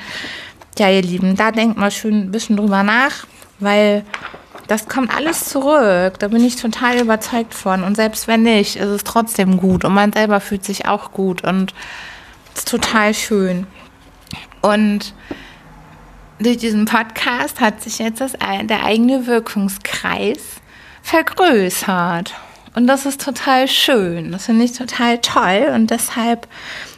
ja, 0.78 0.90
ihr 0.90 1.02
Lieben, 1.02 1.35
da 1.37 1.50
denkt 1.50 1.76
mal 1.76 1.90
schön 1.90 2.14
ein 2.14 2.31
bisschen 2.31 2.57
drüber 2.57 2.83
nach, 2.83 3.26
weil 3.59 4.05
das 4.69 4.87
kommt 4.87 5.14
alles 5.14 5.47
zurück. 5.47 6.19
Da 6.19 6.28
bin 6.28 6.45
ich 6.45 6.57
total 6.57 7.00
überzeugt 7.00 7.55
von. 7.55 7.83
Und 7.83 7.97
selbst 7.97 8.28
wenn 8.28 8.43
nicht, 8.43 8.76
ist 8.76 8.88
es 8.88 9.02
trotzdem 9.02 9.57
gut. 9.57 9.85
Und 9.85 9.95
man 9.95 10.12
selber 10.12 10.40
fühlt 10.40 10.64
sich 10.64 10.87
auch 10.87 11.11
gut. 11.11 11.43
Und 11.43 11.73
ist 12.55 12.69
total 12.69 13.14
schön. 13.14 13.67
Und 14.61 15.14
durch 16.38 16.59
diesen 16.59 16.85
Podcast 16.85 17.61
hat 17.61 17.83
sich 17.83 17.99
jetzt 17.99 18.21
das, 18.21 18.33
der 18.35 18.85
eigene 18.85 19.26
Wirkungskreis 19.26 20.38
vergrößert. 21.02 22.35
Und 22.78 22.87
das 22.87 23.06
ist 23.06 23.20
total 23.20 23.66
schön. 23.66 24.30
Das 24.30 24.47
finde 24.47 24.64
ich 24.64 24.70
total 24.70 25.18
toll. 25.18 25.73
Und 25.75 25.90
deshalb 25.90 26.47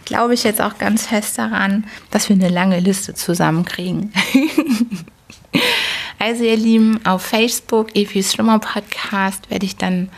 glaube 0.04 0.34
ich 0.34 0.44
jetzt 0.44 0.60
auch 0.60 0.76
ganz 0.76 1.06
fest 1.06 1.38
daran, 1.38 1.86
dass 2.10 2.28
wir 2.28 2.36
eine 2.36 2.50
lange 2.50 2.80
Liste 2.80 3.14
zusammenkriegen. 3.14 4.12
also 6.18 6.44
ihr 6.44 6.58
Lieben, 6.58 7.00
auf 7.06 7.22
Facebook, 7.22 7.96
Efis 7.96 8.34
Schlummer 8.34 8.58
Podcast, 8.58 9.48
werde 9.48 9.64
ich 9.64 9.78
dann 9.78 10.10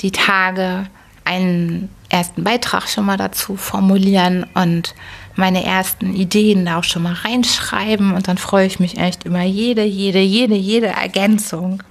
die 0.00 0.10
Tage 0.10 0.86
einen 1.24 1.90
ersten 2.08 2.42
Beitrag 2.42 2.88
schon 2.88 3.04
mal 3.04 3.18
dazu 3.18 3.58
formulieren 3.58 4.46
und 4.54 4.94
meine 5.36 5.66
ersten 5.66 6.14
Ideen 6.14 6.64
da 6.64 6.78
auch 6.78 6.84
schon 6.84 7.02
mal 7.02 7.12
reinschreiben 7.12 8.14
und 8.14 8.26
dann 8.26 8.38
freue 8.38 8.68
ich 8.68 8.80
mich 8.80 8.96
echt 8.96 9.26
über 9.26 9.42
jede, 9.42 9.84
jede, 9.84 10.20
jede, 10.20 10.54
jede 10.54 10.86
Ergänzung. 10.86 11.82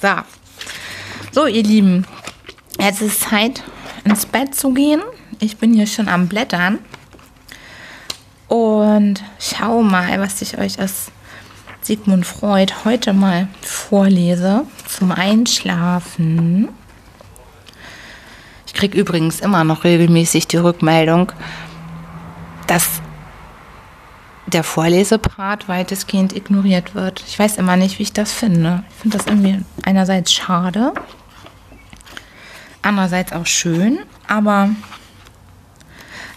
So. 0.00 0.08
So, 1.34 1.46
ihr 1.46 1.62
Lieben, 1.62 2.04
jetzt 2.78 3.00
ist 3.00 3.22
Zeit, 3.22 3.62
ins 4.04 4.26
Bett 4.26 4.54
zu 4.54 4.74
gehen. 4.74 5.00
Ich 5.40 5.56
bin 5.56 5.72
hier 5.72 5.86
schon 5.86 6.06
am 6.08 6.28
Blättern 6.28 6.78
und 8.48 9.24
schau 9.38 9.82
mal, 9.82 10.20
was 10.20 10.42
ich 10.42 10.58
euch 10.58 10.78
aus 10.78 11.10
Sigmund 11.80 12.26
Freud 12.26 12.74
heute 12.84 13.14
mal 13.14 13.48
vorlese 13.62 14.66
zum 14.86 15.10
Einschlafen. 15.10 16.68
Ich 18.66 18.74
kriege 18.74 18.98
übrigens 18.98 19.40
immer 19.40 19.64
noch 19.64 19.84
regelmäßig 19.84 20.48
die 20.48 20.58
Rückmeldung, 20.58 21.32
dass 22.66 23.00
der 24.46 24.64
Vorlesepart 24.64 25.66
weitestgehend 25.66 26.36
ignoriert 26.36 26.94
wird. 26.94 27.24
Ich 27.26 27.38
weiß 27.38 27.56
immer 27.56 27.76
nicht, 27.76 27.98
wie 27.98 28.02
ich 28.02 28.12
das 28.12 28.32
finde. 28.32 28.84
Ich 28.90 28.96
finde 28.96 29.16
das 29.16 29.26
irgendwie 29.26 29.64
einerseits 29.82 30.30
schade, 30.30 30.92
andererseits 32.82 33.32
auch 33.32 33.46
schön, 33.46 34.00
aber 34.28 34.70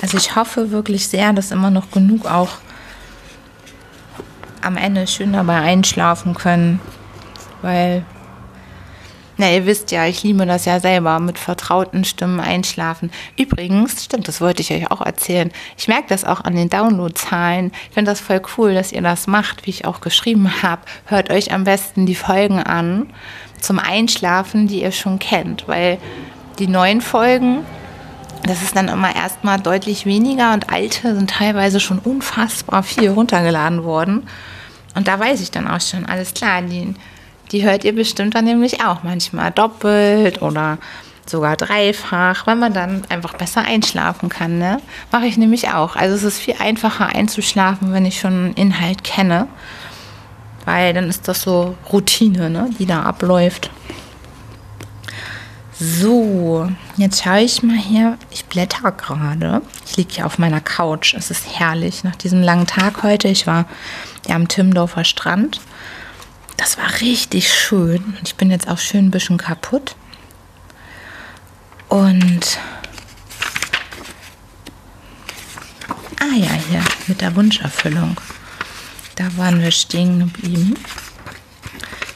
also 0.02 0.18
ich 0.18 0.36
hoffe 0.36 0.72
wirklich 0.72 1.08
sehr, 1.08 1.34
dass 1.34 1.52
immer 1.52 1.72
noch 1.72 1.92
genug 1.92 2.25
auch 2.25 2.58
am 4.62 4.78
Ende 4.78 5.08
schön 5.08 5.34
dabei 5.34 5.60
einschlafen 5.62 6.34
können, 6.34 6.80
weil 7.62 8.06
na, 9.38 9.52
ihr 9.52 9.66
wisst 9.66 9.92
ja, 9.92 10.06
ich 10.06 10.24
liebe 10.24 10.46
das 10.46 10.64
ja 10.64 10.80
selber, 10.80 11.20
mit 11.20 11.38
vertrauten 11.38 12.06
Stimmen 12.06 12.40
einschlafen. 12.40 13.12
Übrigens, 13.38 14.06
stimmt, 14.06 14.30
das 14.30 14.40
wollte 14.40 14.62
ich 14.62 14.72
euch 14.72 14.90
auch 14.92 15.02
erzählen. 15.02 15.52
Ich 15.78 15.90
merke 15.90 16.08
das 16.08 16.24
auch 16.24 16.42
an 16.42 16.56
den 16.56 16.70
Downloadzahlen. 16.70 17.72
Ich 17.90 17.94
finde 17.94 18.12
das 18.12 18.22
voll 18.22 18.42
cool, 18.58 18.74
dass 18.74 18.94
ihr 18.94 19.02
das 19.02 19.28
macht, 19.28 19.66
wie 19.66 19.72
ich 19.72 19.86
auch 19.86 20.00
geschrieben 20.00 20.62
habe. 20.64 20.84
Hört 21.06 21.32
euch 21.32 21.52
am 21.52 21.66
besten 21.66 22.06
die 22.06 22.16
Folgen 22.16 22.64
an 22.64 23.08
zum 23.60 23.78
Einschlafen, 23.78 24.68
die 24.68 24.82
ihr 24.82 24.94
schon 24.94 25.20
kennt, 25.20 25.68
weil 25.68 25.98
die 26.60 26.68
neuen 26.68 27.02
Folgen, 27.02 27.66
das 28.44 28.62
ist 28.62 28.76
dann 28.76 28.88
immer 28.88 29.16
erstmal 29.16 29.60
deutlich 29.60 30.06
weniger 30.06 30.54
und 30.54 30.72
alte 30.72 31.16
sind 31.16 31.30
teilweise 31.30 31.80
schon 31.80 32.00
unfassbar 32.00 32.84
viel 32.84 33.10
runtergeladen 33.10 33.84
worden. 33.84 34.28
Und 34.94 35.08
da 35.08 35.20
weiß 35.20 35.42
ich 35.42 35.52
dann 35.52 35.68
auch 35.68 35.82
schon, 35.82 36.06
alles 36.06 36.34
klar, 36.34 36.62
die 36.62 36.96
die 37.52 37.64
hört 37.64 37.84
ihr 37.84 37.94
bestimmt 37.94 38.36
dann 38.36 38.46
nämlich 38.46 38.84
auch 38.84 39.04
manchmal 39.04 39.52
doppelt 39.52 40.42
oder 40.42 40.78
sogar 41.26 41.56
dreifach, 41.56 42.46
weil 42.46 42.56
man 42.56 42.74
dann 42.74 43.04
einfach 43.10 43.34
besser 43.36 43.62
einschlafen 43.62 44.30
kann. 44.30 44.60
Ne? 44.60 44.80
Mache 45.12 45.26
ich 45.26 45.38
nämlich 45.38 45.70
auch. 45.70 45.96
Also 45.96 46.16
es 46.16 46.24
ist 46.24 46.40
viel 46.40 46.56
einfacher 46.60 47.08
einzuschlafen, 47.08 47.94
wenn 47.94 48.06
ich 48.06 48.20
schon 48.20 48.34
einen 48.34 48.54
Inhalt 48.54 49.04
kenne, 49.04 49.48
weil 50.66 50.94
dann 50.94 51.10
ist 51.10 51.28
das 51.28 51.42
so 51.42 51.76
Routine, 51.92 52.50
ne? 52.50 52.70
die 52.78 52.86
da 52.86 53.04
abläuft. 53.04 53.72
So, 55.79 56.70
jetzt 56.96 57.24
schaue 57.24 57.41
ich 57.41 57.62
mal 57.62 57.77
hier. 57.77 58.17
Ich 58.32 58.46
blätter 58.46 58.91
gerade. 58.91 59.62
Ich 59.86 59.98
liege 59.98 60.15
hier 60.15 60.25
auf 60.25 60.38
meiner 60.38 60.62
Couch. 60.62 61.13
Es 61.13 61.32
ist 61.32 61.60
herrlich 61.60 62.03
nach 62.03 62.15
diesem 62.15 62.41
langen 62.41 62.67
Tag 62.67 63.03
heute. 63.03 63.27
Ich 63.27 63.46
war 63.46 63.65
ja 64.27 64.36
am 64.36 64.48
Timmendorfer 64.48 65.03
Strand 65.03 65.60
das 66.58 66.77
war 66.77 67.01
richtig 67.01 67.53
schön. 67.53 68.17
Ich 68.24 68.36
bin 68.36 68.50
jetzt 68.50 68.67
auch 68.67 68.77
schön 68.77 69.08
ein 69.08 69.12
bisschen 69.12 69.38
kaputt. 69.38 69.96
Und. 71.89 72.60
Ah 76.20 76.36
ja, 76.36 76.51
hier 76.70 76.84
mit 77.08 77.22
der 77.22 77.36
Wunscherfüllung. 77.36 78.20
Da 79.15 79.25
waren 79.38 79.62
wir 79.62 79.72
stehen 79.72 80.20
geblieben. 80.20 80.74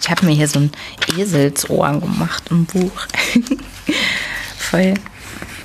Ich 0.01 0.09
habe 0.09 0.25
mir 0.25 0.33
hier 0.33 0.47
so 0.47 0.59
ein 0.59 0.71
Eselsohr 1.17 1.99
gemacht 1.99 2.43
im 2.49 2.65
Buch. 2.65 2.91
Voll 4.57 4.93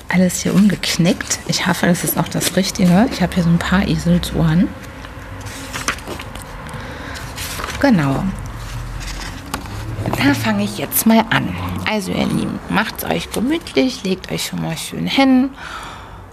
alles 0.09 0.43
hier 0.43 0.55
umgeknickt. 0.55 1.41
Ich 1.49 1.67
hoffe, 1.67 1.87
das 1.87 2.05
ist 2.05 2.17
auch 2.17 2.29
das 2.29 2.57
Richtige. 2.57 3.09
Ich 3.13 3.21
habe 3.21 3.35
hier 3.35 3.43
so 3.43 3.49
ein 3.49 3.59
paar 3.59 3.87
Eselsohren. 3.87 4.69
Genau. 7.81 8.25
Da 10.19 10.35
fange 10.35 10.65
ich 10.65 10.79
jetzt 10.79 11.07
mal 11.07 11.25
an. 11.31 11.55
Also 11.91 12.13
ihr 12.13 12.27
Lieben, 12.27 12.59
macht 12.69 12.99
es 12.99 13.05
euch 13.05 13.31
gemütlich, 13.31 14.05
legt 14.05 14.31
euch 14.31 14.47
schon 14.47 14.63
mal 14.63 14.77
schön 14.77 15.07
hin 15.07 15.51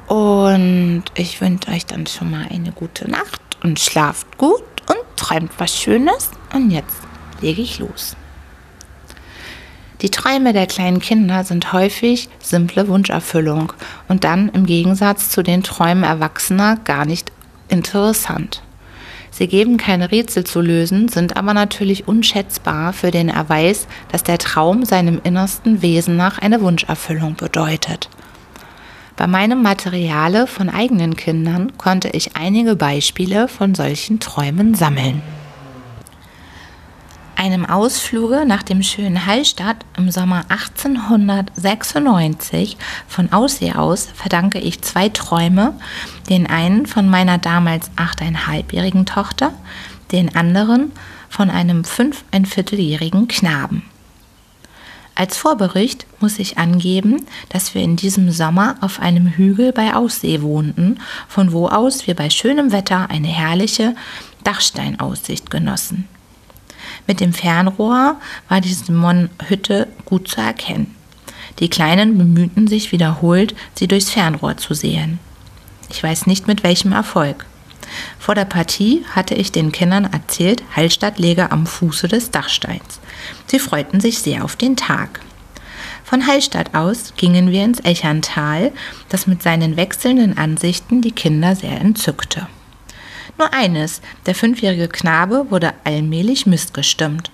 und 0.08 1.03
ich 1.15 1.41
wünsche 1.41 1.70
euch 1.72 1.86
dann 1.86 2.08
schon 2.08 2.31
mal 2.31 2.48
eine 2.50 2.72
gute 2.72 3.10
Nacht 3.10 3.41
und 3.63 3.79
schlaft 3.79 4.38
gut 4.38 4.63
und 4.88 5.00
träumt 5.15 5.51
was 5.58 5.75
Schönes. 5.75 6.31
Und 6.53 6.72
jetzt 6.72 6.96
lege 7.42 7.62
ich 7.62 7.80
los. 7.80 8.16
Die 10.02 10.10
Träume 10.10 10.52
der 10.52 10.66
kleinen 10.66 11.00
Kinder 11.00 11.44
sind 11.44 11.74
häufig 11.74 12.28
simple 12.40 12.88
Wunscherfüllung 12.88 13.74
und 14.08 14.24
dann 14.24 14.50
im 14.50 14.66
Gegensatz 14.66 15.30
zu 15.30 15.44
den 15.44 15.62
Träumen 15.62 16.04
Erwachsener 16.04 16.78
gar 16.84 17.06
nicht 17.06 17.32
interessant. 17.70 18.64
Sie 19.30 19.48
geben 19.48 19.78
keine 19.78 20.12
Rätsel 20.12 20.44
zu 20.44 20.60
lösen, 20.60 21.08
sind 21.08 21.38
aber 21.38 21.54
natürlich 21.54 22.08
unschätzbar 22.08 22.94
für 22.94 23.12
den 23.12 23.30
Erweis, 23.30 23.88
dass 24.12 24.24
der 24.24 24.40
Traum 24.40 24.86
seinem 24.86 25.22
innersten 25.24 25.82
Wesen 25.82 26.18
nach 26.18 26.40
eine 26.40 26.62
Wunscherfüllung 26.62 27.36
bedeutet. 27.36 28.10
Bei 29.16 29.28
meinem 29.28 29.62
Materiale 29.62 30.48
von 30.48 30.70
eigenen 30.70 31.16
Kindern 31.16 31.78
konnte 31.78 32.10
ich 32.10 32.36
einige 32.36 32.76
Beispiele 32.76 33.48
von 33.48 33.76
solchen 33.76 34.20
Träumen 34.20 34.74
sammeln. 34.74 35.22
Einem 37.42 37.66
Ausfluge 37.66 38.46
nach 38.46 38.62
dem 38.62 38.84
schönen 38.84 39.26
Hallstatt 39.26 39.78
im 39.98 40.12
Sommer 40.12 40.46
1896 40.50 42.78
von 43.08 43.34
Aussee 43.34 43.72
aus 43.72 44.10
verdanke 44.14 44.60
ich 44.60 44.84
zwei 44.84 45.10
Träume, 45.10 45.74
den 46.30 46.46
einen 46.46 46.86
von 46.86 47.10
meiner 47.10 47.40
damals 47.40 47.90
achteinhalbjährigen 47.96 49.08
Tochter, 49.08 49.56
den 50.12 50.36
anderen 50.36 50.92
von 51.30 51.50
einem 51.50 51.84
fünfeinvierteljährigen 51.84 53.28
Knaben. 53.28 53.82
Als 55.16 55.36
Vorbericht 55.36 56.06
muss 56.20 56.38
ich 56.38 56.60
angeben, 56.60 57.26
dass 57.50 57.74
wir 57.74 57.82
in 57.82 57.96
diesem 57.96 58.30
Sommer 58.30 58.76
auf 58.82 59.00
einem 59.00 59.26
Hügel 59.26 59.74
bei 59.74 59.96
Aussee 59.96 60.44
wohnten, 60.44 61.00
von 61.28 61.54
wo 61.54 61.70
aus 61.70 62.06
wir 62.06 62.16
bei 62.16 62.30
schönem 62.30 62.72
Wetter 62.72 63.10
eine 63.10 63.30
herrliche 63.30 63.96
Dachsteinaussicht 64.44 65.50
genossen. 65.50 66.08
Mit 67.12 67.20
dem 67.20 67.34
Fernrohr 67.34 68.15
war 68.48 68.62
die 68.62 68.74
Simon-Hütte 68.74 69.89
gut 70.06 70.30
zu 70.30 70.39
erkennen. 70.39 70.96
Die 71.60 71.68
Kleinen 71.68 72.18
bemühten 72.18 72.70
sich 72.70 72.94
wiederholt, 72.94 73.53
sie 73.75 73.89
durchs 73.89 74.10
Fernrohr 74.10 74.56
zu 74.56 74.74
sehen. 74.74 75.20
Ich 75.89 76.01
weiß 76.01 76.25
nicht 76.25 76.48
mit 76.48 76.63
welchem 76.63 76.94
Erfolg. 76.94 77.46
Vor 78.18 78.34
der 78.34 78.46
Partie 78.46 79.03
hatte 79.13 79.36
ich 79.36 79.51
den 79.51 79.74
Kindern 79.74 80.06
erzählt, 80.06 80.63
Hallstatt 80.74 81.20
läge 81.20 81.51
am 81.51 81.65
Fuße 81.65 82.08
des 82.08 82.32
Dachsteins. 82.32 83.01
Sie 83.46 83.60
freuten 83.60 84.00
sich 84.00 84.20
sehr 84.20 84.46
auf 84.46 84.56
den 84.56 84.77
Tag. 84.77 85.20
Von 86.06 86.25
Hallstatt 86.25 86.75
aus 86.75 87.12
gingen 87.18 87.51
wir 87.51 87.65
ins 87.65 87.82
Echerntal, 87.82 88.72
das 89.10 89.27
mit 89.27 89.44
seinen 89.44 89.75
wechselnden 89.75 90.38
Ansichten 90.38 91.01
die 91.01 91.12
Kinder 91.12 91.58
sehr 91.58 91.82
entzückte. 91.82 92.48
Nur 93.42 93.56
eines, 93.56 94.02
der 94.28 94.36
fünfjährige 94.36 94.88
Knabe 94.88 95.48
wurde 95.50 95.74
allmählich 95.84 96.46
missgestimmt. 96.46 97.32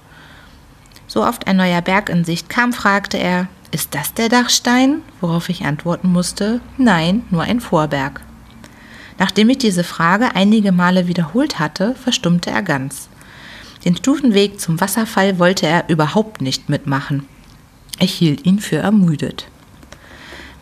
So 1.06 1.22
oft 1.22 1.48
ein 1.48 1.58
neuer 1.58 1.82
Berg 1.82 2.08
in 2.08 2.24
Sicht 2.24 2.48
kam, 2.48 2.72
fragte 2.72 3.18
er, 3.18 3.50
ist 3.72 3.94
das 3.94 4.14
der 4.14 4.30
Dachstein? 4.30 5.02
Worauf 5.20 5.50
ich 5.50 5.65
antworten 5.65 6.10
musste, 6.10 6.62
nein, 6.78 7.24
nur 7.30 7.41
ein 7.41 7.60
Vorberg. 7.60 8.22
Nachdem 9.20 9.50
ich 9.50 9.58
diese 9.58 9.84
Frage 9.84 10.34
einige 10.34 10.72
Male 10.72 11.10
wiederholt 11.10 11.60
hatte, 11.60 11.93
verstummte 11.96 12.52
er 12.52 12.62
ganz. 12.62 13.10
Den 13.84 13.98
Stufenweg 13.98 14.62
zum 14.62 14.80
Wasserfall 14.80 15.39
wollte 15.39 15.67
er 15.67 15.89
überhaupt 15.89 16.39
nicht 16.39 16.70
mitmachen. 16.70 17.28
Ich 18.00 18.13
hielt 18.13 18.46
ihn 18.46 18.60
für 18.60 18.78
ermüdet. 18.78 19.50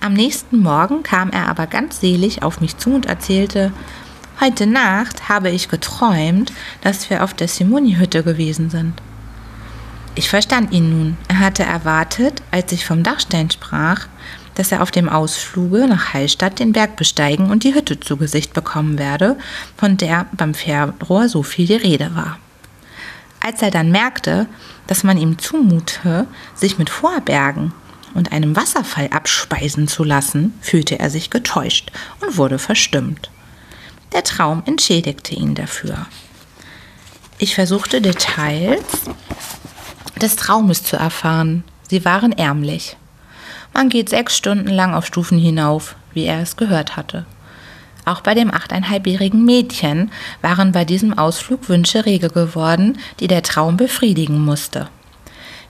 Am 0.02 0.14
nächsten 0.14 0.58
Morgen 0.58 1.04
kam 1.04 1.30
er 1.30 1.50
aber 1.50 1.68
ganz 1.68 2.00
selig 2.00 2.42
auf 2.42 2.62
mich 2.62 2.78
zu 2.78 2.96
und 2.96 3.06
erzählte, 3.06 3.72
Heute 4.42 4.68
Nacht 4.68 5.30
habe 5.30 5.50
ich 5.50 5.70
geträumt, 5.70 6.52
dass 6.82 7.10
wir 7.10 7.24
auf 7.24 7.34
der 7.34 7.48
Simoni-Hütte 7.48 8.22
gewesen 8.22 8.70
sind. 8.70 9.02
Ich 10.14 10.30
verstand 10.30 10.74
ihn 10.74 10.90
nun. 10.90 11.18
Er 11.30 11.40
hatte 11.40 11.64
erwartet, 11.64 12.42
als 12.52 12.74
ich 12.74 12.86
vom 12.86 13.02
Dachstein 13.02 13.50
sprach, 13.50 14.08
dass 14.56 14.74
er 14.74 14.82
auf 14.82 14.92
dem 14.92 15.08
Ausfluge 15.08 15.88
nach 15.88 16.14
Hallstatt 16.14 16.60
den 16.60 16.74
Berg 16.74 16.98
besteigen 16.98 17.50
und 17.50 17.64
die 17.64 17.76
Hütte 17.76 17.98
zu 17.98 18.18
Gesicht 18.18 18.54
bekommen 18.54 19.00
werde, 19.00 19.38
von 19.78 19.96
der 19.96 20.28
beim 20.34 20.54
Fernrohr 20.54 21.30
so 21.30 21.42
viel 21.42 21.66
die 21.66 21.76
Rede 21.76 22.14
war. 22.14 22.38
Als 23.40 23.62
er 23.62 23.72
dann 23.72 23.90
merkte, 23.90 24.48
dass 24.88 25.06
man 25.06 25.18
ihm 25.18 25.40
zumute, 25.40 26.28
sich 26.56 26.78
mit 26.78 26.90
Vorbergen 26.90 27.74
und 28.14 28.34
einem 28.34 28.56
Wasserfall 28.58 29.08
abspeisen 29.12 29.88
zu 29.88 30.04
lassen, 30.04 30.54
fühlte 30.60 31.00
er 31.00 31.10
sich 31.10 31.30
getäuscht 31.30 31.94
und 32.20 32.36
wurde 32.36 32.60
verstimmt. 32.60 33.30
Der 34.14 34.24
Traum 34.24 34.64
entschädigte 34.66 35.36
ihn 35.36 35.56
dafür. 35.56 36.06
Ich 37.38 37.56
versuchte 37.56 38.02
Details 38.02 38.84
des 40.22 40.36
Traumes 40.36 40.84
zu 40.84 40.96
erfahren. 40.96 41.64
Sie 41.90 42.06
waren 42.06 42.32
ärmlich. 42.32 42.98
Man 43.74 43.90
geht 43.90 44.10
sechs 44.10 44.38
Stunden 44.38 44.70
lang 44.70 44.94
auf 44.94 45.06
Stufen 45.06 45.38
hinauf, 45.38 45.96
wie 46.14 46.24
er 46.24 46.42
es 46.42 46.56
gehört 46.56 46.96
hatte. 46.96 47.26
Auch 48.06 48.22
bei 48.22 48.36
dem 48.36 48.54
achteinhalbjährigen 48.54 49.44
Mädchen 49.44 50.12
waren 50.42 50.72
bei 50.72 50.86
diesem 50.86 51.18
Ausflug 51.18 51.68
Wünsche 51.68 52.06
rege 52.06 52.30
geworden, 52.30 53.00
die 53.20 53.28
der 53.28 53.44
Traum 53.44 53.78
befriedigen 53.78 54.40
musste. 54.40 54.88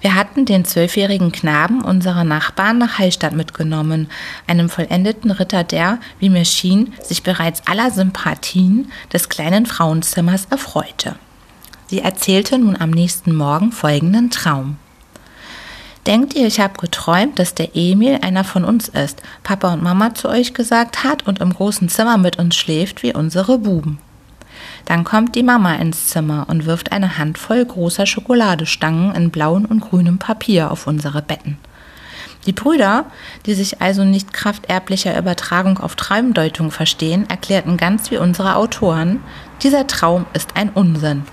Wir 0.02 0.16
hatten 0.16 0.46
den 0.46 0.66
zwölfjährigen 0.66 1.32
Knaben 1.32 1.82
unserer 1.82 2.24
Nachbarn 2.24 2.78
nach 2.78 3.00
Hallstatt 3.00 3.34
mitgenommen, 3.34 4.08
einem 4.48 4.70
vollendeten 4.70 5.32
Ritter, 5.32 5.64
der, 5.64 6.00
wie 6.20 6.30
mir 6.30 6.46
schien, 6.46 6.94
sich 7.02 7.24
bereits 7.24 7.66
aller 7.68 7.92
Sympathien 7.92 8.92
des 9.12 9.30
kleinen 9.30 9.66
Frauenzimmers 9.66 10.46
erfreute. 10.50 11.16
Sie 11.88 12.00
erzählte 12.00 12.58
nun 12.58 12.76
am 12.76 12.90
nächsten 12.90 13.36
Morgen 13.36 13.72
folgenden 13.72 14.32
Traum. 14.32 14.78
Denkt 16.06 16.36
ihr, 16.36 16.46
ich 16.46 16.60
habe 16.60 16.80
geträumt, 16.80 17.40
dass 17.40 17.56
der 17.56 17.76
Emil 17.76 18.20
einer 18.22 18.44
von 18.44 18.64
uns 18.64 18.90
ist, 18.90 19.24
Papa 19.42 19.74
und 19.74 19.82
Mama 19.82 20.14
zu 20.14 20.30
euch 20.30 20.54
gesagt 20.54 21.04
hat 21.04 21.26
und 21.26 21.40
im 21.40 21.52
großen 21.52 21.90
Zimmer 21.90 22.18
mit 22.18 22.38
uns 22.38 22.56
schläft 22.56 23.02
wie 23.02 23.14
unsere 23.14 23.58
Buben? 23.58 24.00
Dann 24.86 25.04
kommt 25.04 25.36
die 25.36 25.44
Mama 25.44 25.74
ins 25.76 26.08
Zimmer 26.08 26.46
und 26.48 26.66
wirft 26.66 26.92
eine 26.92 27.18
Handvoll 27.18 27.66
großer 27.66 28.06
Schokoladestangen 28.06 29.16
in 29.16 29.32
blauem 29.32 29.66
und 29.66 29.82
grünem 29.82 30.20
Papier 30.20 30.72
auf 30.72 30.86
unsere 30.86 31.24
Betten. 31.24 31.58
Die 32.46 32.54
Brüder, 32.54 33.06
die 33.48 33.56
sich 33.56 33.82
also 33.82 34.04
nicht 34.04 34.32
kraft 34.32 34.70
erblicher 34.70 35.18
Übertragung 35.18 35.80
auf 35.80 35.96
Traumdeutung 35.96 36.70
verstehen, 36.70 37.28
erklärten 37.28 37.78
ganz 37.78 38.12
wie 38.12 38.18
unsere 38.18 38.56
Autoren, 38.56 39.22
dieser 39.64 39.88
Traum 39.88 40.28
ist 40.34 40.56
ein 40.56 40.70
Unsinn. 40.70 41.24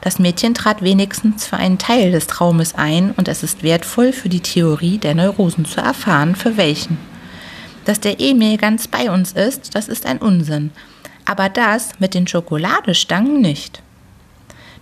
Das 0.00 0.18
Mädchen 0.18 0.54
trat 0.54 0.80
wenigstens 0.80 1.46
für 1.46 1.58
einen 1.58 1.76
Teil 1.76 2.10
des 2.10 2.26
Traumes 2.26 2.74
ein 2.74 3.12
und 3.12 3.28
es 3.28 3.42
ist 3.42 3.62
wertvoll 3.62 4.12
für 4.12 4.30
die 4.30 4.40
Theorie 4.40 4.96
der 4.96 5.14
Neurosen 5.14 5.66
zu 5.66 5.80
erfahren, 5.82 6.34
für 6.34 6.56
welchen. 6.56 6.96
Dass 7.84 8.00
der 8.00 8.18
Emil 8.18 8.56
ganz 8.56 8.88
bei 8.88 9.10
uns 9.10 9.32
ist, 9.32 9.74
das 9.74 9.88
ist 9.88 10.06
ein 10.06 10.18
Unsinn 10.18 10.70
aber 11.24 11.48
das 11.48 11.98
mit 11.98 12.14
den 12.14 12.26
Schokoladestangen 12.26 13.40
nicht. 13.40 13.82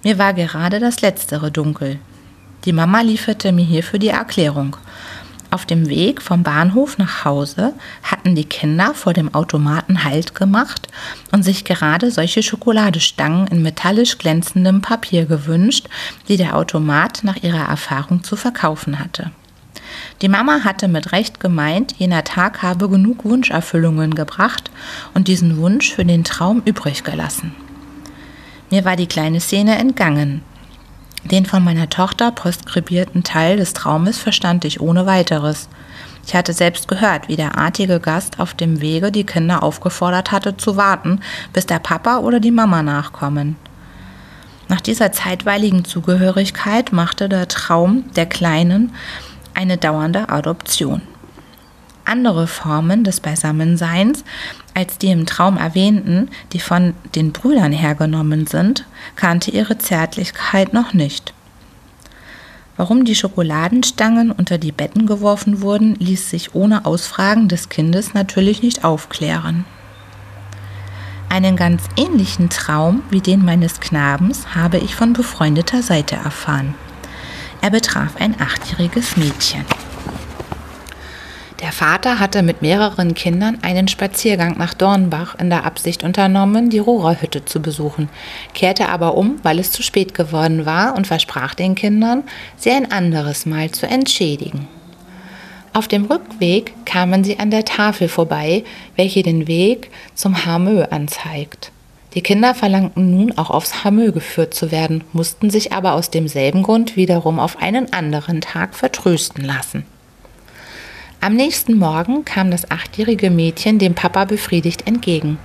Mir 0.03 0.18
war 0.18 0.33
gerade 0.35 0.81
das 0.81 1.00
Letztere 1.00 1.50
dunkel. 1.50 1.98
Die 2.64 2.72
Mama 2.72 3.00
lieferte 3.00 3.53
mir 3.53 3.64
hierfür 3.64 3.98
die 3.98 4.09
Erklärung. 4.09 4.76
Auf 5.50 5.66
dem 5.66 5.88
Weg 5.88 6.22
vom 6.22 6.44
Bahnhof 6.44 6.96
nach 6.96 7.24
Hause 7.24 7.74
hatten 8.05 8.37
die 8.37 8.44
Kinder 8.44 8.94
vor 8.94 9.12
dem 9.12 9.35
Automaten 9.35 10.05
Halt 10.05 10.35
gemacht 10.35 10.88
und 11.33 11.42
sich 11.42 11.64
gerade 11.64 12.12
solche 12.12 12.42
Schokoladestangen 12.42 13.48
in 13.48 13.62
metallisch 13.62 14.18
glänzendem 14.18 14.81
Papier 14.81 15.26
gewünscht, 15.26 15.88
die 16.29 16.37
der 16.37 16.57
Automat 16.57 17.24
nach 17.24 17.42
ihrer 17.42 17.68
Erfahrung 17.68 18.22
zu 18.22 18.37
verkaufen 18.37 19.00
hatte. 19.00 19.33
Die 20.22 20.28
Mama 20.28 20.60
hatte 20.64 20.88
mit 20.88 21.12
Recht 21.12 21.40
gemeint, 21.40 21.94
jener 21.98 22.24
Tag 22.24 22.62
habe 22.62 22.88
genug 22.88 23.24
Wunscherfüllungen 23.24 24.14
gebracht 24.14 24.70
und 25.14 25.28
diesen 25.28 25.56
Wunsch 25.56 25.92
für 25.92 26.04
den 26.04 26.24
Traum 26.24 26.62
übrig 26.64 27.04
gelassen. 27.04 27.54
Mir 28.70 28.84
war 28.84 28.96
die 28.96 29.06
kleine 29.08 29.40
Szene 29.40 29.78
entgangen. 29.78 30.42
Den 31.24 31.44
von 31.44 31.62
meiner 31.62 31.88
Tochter 31.88 32.30
postskribierten 32.30 33.24
Teil 33.24 33.56
des 33.56 33.72
Traumes 33.72 34.18
verstand 34.18 34.64
ich 34.64 34.80
ohne 34.80 35.06
weiteres. 35.06 35.68
Ich 36.26 36.34
hatte 36.34 36.52
selbst 36.52 36.86
gehört, 36.88 37.28
wie 37.28 37.36
der 37.36 37.58
artige 37.58 38.00
Gast 38.00 38.38
auf 38.38 38.54
dem 38.54 38.80
Wege 38.80 39.10
die 39.10 39.24
Kinder 39.24 39.62
aufgefordert 39.62 40.32
hatte 40.32 40.56
zu 40.56 40.76
warten, 40.76 41.20
bis 41.52 41.66
der 41.66 41.78
Papa 41.78 42.18
oder 42.18 42.40
die 42.40 42.50
Mama 42.50 42.82
nachkommen. 42.82 43.56
Nach 44.68 44.80
dieser 44.80 45.10
zeitweiligen 45.10 45.84
Zugehörigkeit 45.84 46.92
machte 46.92 47.28
der 47.28 47.48
Traum 47.48 48.04
der 48.14 48.26
Kleinen 48.26 48.92
eine 49.54 49.76
dauernde 49.76 50.28
Adoption. 50.28 51.02
Andere 52.04 52.46
Formen 52.46 53.04
des 53.04 53.20
Beisammenseins 53.20 54.24
als 54.74 54.98
die 54.98 55.08
im 55.10 55.26
Traum 55.26 55.56
erwähnten, 55.56 56.30
die 56.52 56.60
von 56.60 56.94
den 57.14 57.32
Brüdern 57.32 57.72
hergenommen 57.72 58.46
sind, 58.46 58.86
kannte 59.16 59.50
ihre 59.50 59.78
Zärtlichkeit 59.78 60.72
noch 60.72 60.94
nicht. 60.94 61.34
Warum 62.76 63.04
die 63.04 63.14
Schokoladenstangen 63.14 64.30
unter 64.30 64.56
die 64.56 64.72
Betten 64.72 65.06
geworfen 65.06 65.60
wurden, 65.60 65.96
ließ 65.96 66.30
sich 66.30 66.54
ohne 66.54 66.86
Ausfragen 66.86 67.48
des 67.48 67.68
Kindes 67.68 68.14
natürlich 68.14 68.62
nicht 68.62 68.84
aufklären. 68.84 69.66
Einen 71.28 71.56
ganz 71.56 71.82
ähnlichen 71.96 72.48
Traum 72.48 73.02
wie 73.10 73.20
den 73.20 73.44
meines 73.44 73.80
Knabens 73.80 74.54
habe 74.54 74.78
ich 74.78 74.96
von 74.96 75.12
befreundeter 75.12 75.82
Seite 75.82 76.16
erfahren. 76.16 76.74
Er 77.62 77.70
betraf 77.70 78.16
ein 78.18 78.40
achtjähriges 78.40 79.16
Mädchen. 79.16 79.64
Der 81.61 81.73
Vater 81.73 82.18
hatte 82.18 82.42
mit 82.42 82.62
mehreren 82.62 83.12
Kindern 83.12 83.59
einen 83.61 83.87
Spaziergang 83.87 84.57
nach 84.57 84.73
Dornbach 84.73 85.35
in 85.38 85.51
der 85.51 85.66
Absicht 85.66 86.03
unternommen, 86.03 86.70
die 86.70 86.79
Rohrerhütte 86.79 87.44
zu 87.44 87.61
besuchen, 87.61 88.09
kehrte 88.55 88.88
aber 88.88 89.14
um, 89.14 89.37
weil 89.42 89.59
es 89.59 89.70
zu 89.70 89.83
spät 89.83 90.14
geworden 90.14 90.64
war 90.64 90.96
und 90.96 91.07
versprach 91.07 91.55
den 91.55 91.75
Kindern, 91.75 92.25
sie 92.57 92.70
ein 92.70 92.90
anderes 92.90 93.44
Mal 93.44 93.70
zu 93.73 93.87
entschädigen. 93.87 94.68
Auf 95.75 95.87
dem 95.87 96.07
Rückweg 96.07 96.73
kamen 96.87 97.25
sie 97.25 97.38
an 97.38 97.51
der 97.51 97.66
Tafel 97.66 98.09
vorbei, 98.09 98.64
welche 98.96 99.23
den 99.23 99.46
Weg 99.46 99.90
zum 100.14 100.46
Hamö 100.46 100.85
anzeigt. 100.85 101.73
Die 102.14 102.23
Kinder 102.23 102.55
verlangten 102.55 103.16
nun 103.16 103.38
auch 103.38 103.51
aufs 103.51 103.85
Hamö 103.85 104.11
geführt 104.11 104.53
zu 104.53 104.73
werden, 104.73 105.05
mussten 105.12 105.49
sich 105.49 105.73
aber 105.73 105.92
aus 105.92 106.11
demselben 106.11 106.64
Grund 106.64 106.96
wiederum 106.96 107.38
auf 107.38 107.59
einen 107.62 107.92
anderen 107.92 108.40
Tag 108.40 108.75
vertrösten 108.75 109.44
lassen. 109.44 109.85
Am 111.20 111.35
nächsten 111.35 111.77
Morgen 111.77 112.25
kam 112.25 112.51
das 112.51 112.70
achtjährige 112.70 113.31
Mädchen 113.31 113.79
dem 113.79 113.94
Papa 113.94 114.25
befriedigt 114.25 114.87
entgegen. 114.87 115.38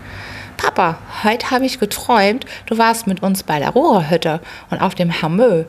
Papa, 0.57 0.97
heute 1.23 1.51
habe 1.51 1.65
ich 1.65 1.79
geträumt, 1.79 2.45
du 2.65 2.77
warst 2.77 3.07
mit 3.07 3.21
uns 3.21 3.43
bei 3.43 3.59
der 3.59 3.71
Rohrerhütte 3.71 4.39
und 4.69 4.81
auf 4.81 4.95
dem 4.95 5.21
Hamö. 5.21 5.65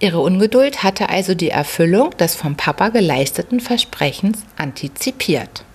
Ihre 0.00 0.20
Ungeduld 0.20 0.82
hatte 0.82 1.08
also 1.08 1.34
die 1.34 1.50
Erfüllung 1.50 2.10
des 2.18 2.34
vom 2.34 2.56
Papa 2.56 2.88
geleisteten 2.88 3.60
Versprechens 3.60 4.42
antizipiert. 4.58 5.65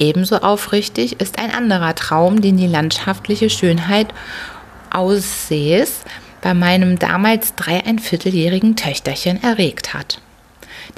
Ebenso 0.00 0.38
aufrichtig 0.38 1.20
ist 1.20 1.38
ein 1.38 1.52
anderer 1.52 1.94
Traum, 1.94 2.40
den 2.40 2.56
die 2.56 2.66
landschaftliche 2.66 3.50
Schönheit 3.50 4.08
Aussees 4.90 6.00
bei 6.40 6.54
meinem 6.54 6.98
damals 6.98 7.54
dreieinvierteljährigen 7.54 8.76
Töchterchen 8.76 9.42
erregt 9.42 9.92
hat. 9.92 10.20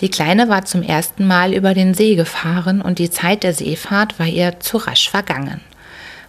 Die 0.00 0.08
Kleine 0.08 0.48
war 0.48 0.64
zum 0.64 0.82
ersten 0.82 1.26
Mal 1.26 1.52
über 1.52 1.74
den 1.74 1.94
See 1.94 2.14
gefahren 2.14 2.80
und 2.80 3.00
die 3.00 3.10
Zeit 3.10 3.42
der 3.42 3.52
Seefahrt 3.52 4.20
war 4.20 4.26
ihr 4.26 4.60
zu 4.60 4.76
rasch 4.76 5.10
vergangen. 5.10 5.60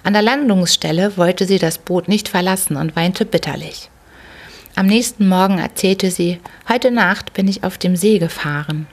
An 0.04 0.14
der 0.14 0.24
Landungsstelle 0.24 1.16
wollte 1.16 1.46
sie 1.46 1.60
das 1.60 1.78
Boot 1.78 2.10
nicht 2.10 2.28
verlassen 2.28 2.76
und 2.76 2.96
weinte 2.96 3.24
bitterlich. 3.24 3.90
Am 4.76 4.88
nächsten 4.88 5.28
Morgen 5.28 5.60
erzählte 5.60 6.10
sie, 6.10 6.40
heute 6.68 6.90
Nacht 6.90 7.34
bin 7.34 7.48
ich 7.48 7.64
auf 7.64 7.78
dem 7.78 7.96
See 7.96 8.18
gefahren. 8.18 8.88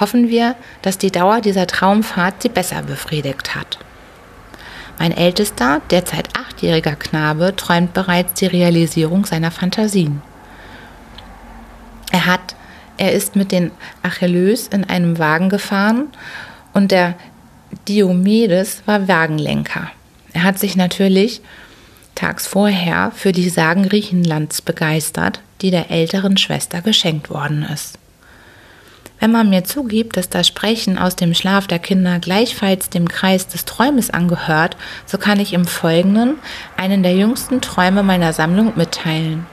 Hoffen 0.00 0.28
wir, 0.28 0.56
dass 0.82 0.98
die 0.98 1.12
Dauer 1.12 1.40
dieser 1.40 1.66
Traumfahrt 1.66 2.42
sie 2.42 2.48
besser 2.48 2.82
befriedigt 2.82 3.54
hat. 3.54 3.78
Mein 4.98 5.16
ältester, 5.16 5.80
derzeit 5.90 6.28
achtjähriger 6.36 6.96
Knabe 6.96 7.54
träumt 7.54 7.94
bereits 7.94 8.34
die 8.34 8.46
Realisierung 8.46 9.24
seiner 9.24 9.50
Fantasien. 9.50 10.22
Er 12.12 12.26
hat 12.26 12.54
er 13.00 13.12
ist 13.12 13.34
mit 13.34 13.50
den 13.50 13.70
Achilleus 14.02 14.68
in 14.68 14.84
einem 14.84 15.18
Wagen 15.18 15.48
gefahren 15.48 16.08
und 16.74 16.90
der 16.90 17.14
Diomedes 17.88 18.82
war 18.84 19.08
Wagenlenker. 19.08 19.90
Er 20.34 20.42
hat 20.42 20.58
sich 20.58 20.76
natürlich 20.76 21.40
tags 22.14 22.46
vorher 22.46 23.10
für 23.16 23.32
die 23.32 23.48
Sagen 23.48 23.88
Griechenlands 23.88 24.60
begeistert, 24.60 25.40
die 25.62 25.70
der 25.70 25.90
älteren 25.90 26.36
Schwester 26.36 26.82
geschenkt 26.82 27.30
worden 27.30 27.62
ist. 27.62 27.99
Wenn 29.20 29.32
man 29.32 29.50
mir 29.50 29.64
zugibt, 29.64 30.16
dass 30.16 30.30
das 30.30 30.48
Sprechen 30.48 30.98
aus 30.98 31.14
dem 31.14 31.34
Schlaf 31.34 31.66
der 31.66 31.78
Kinder 31.78 32.18
gleichfalls 32.18 32.88
dem 32.88 33.06
Kreis 33.06 33.46
des 33.46 33.66
Träumes 33.66 34.08
angehört, 34.10 34.78
so 35.04 35.18
kann 35.18 35.38
ich 35.38 35.52
im 35.52 35.66
Folgenden 35.66 36.38
einen 36.78 37.02
der 37.02 37.14
jüngsten 37.14 37.60
Träume 37.60 38.02
meiner 38.02 38.32
Sammlung 38.32 38.72
mitteilen. 38.76 39.46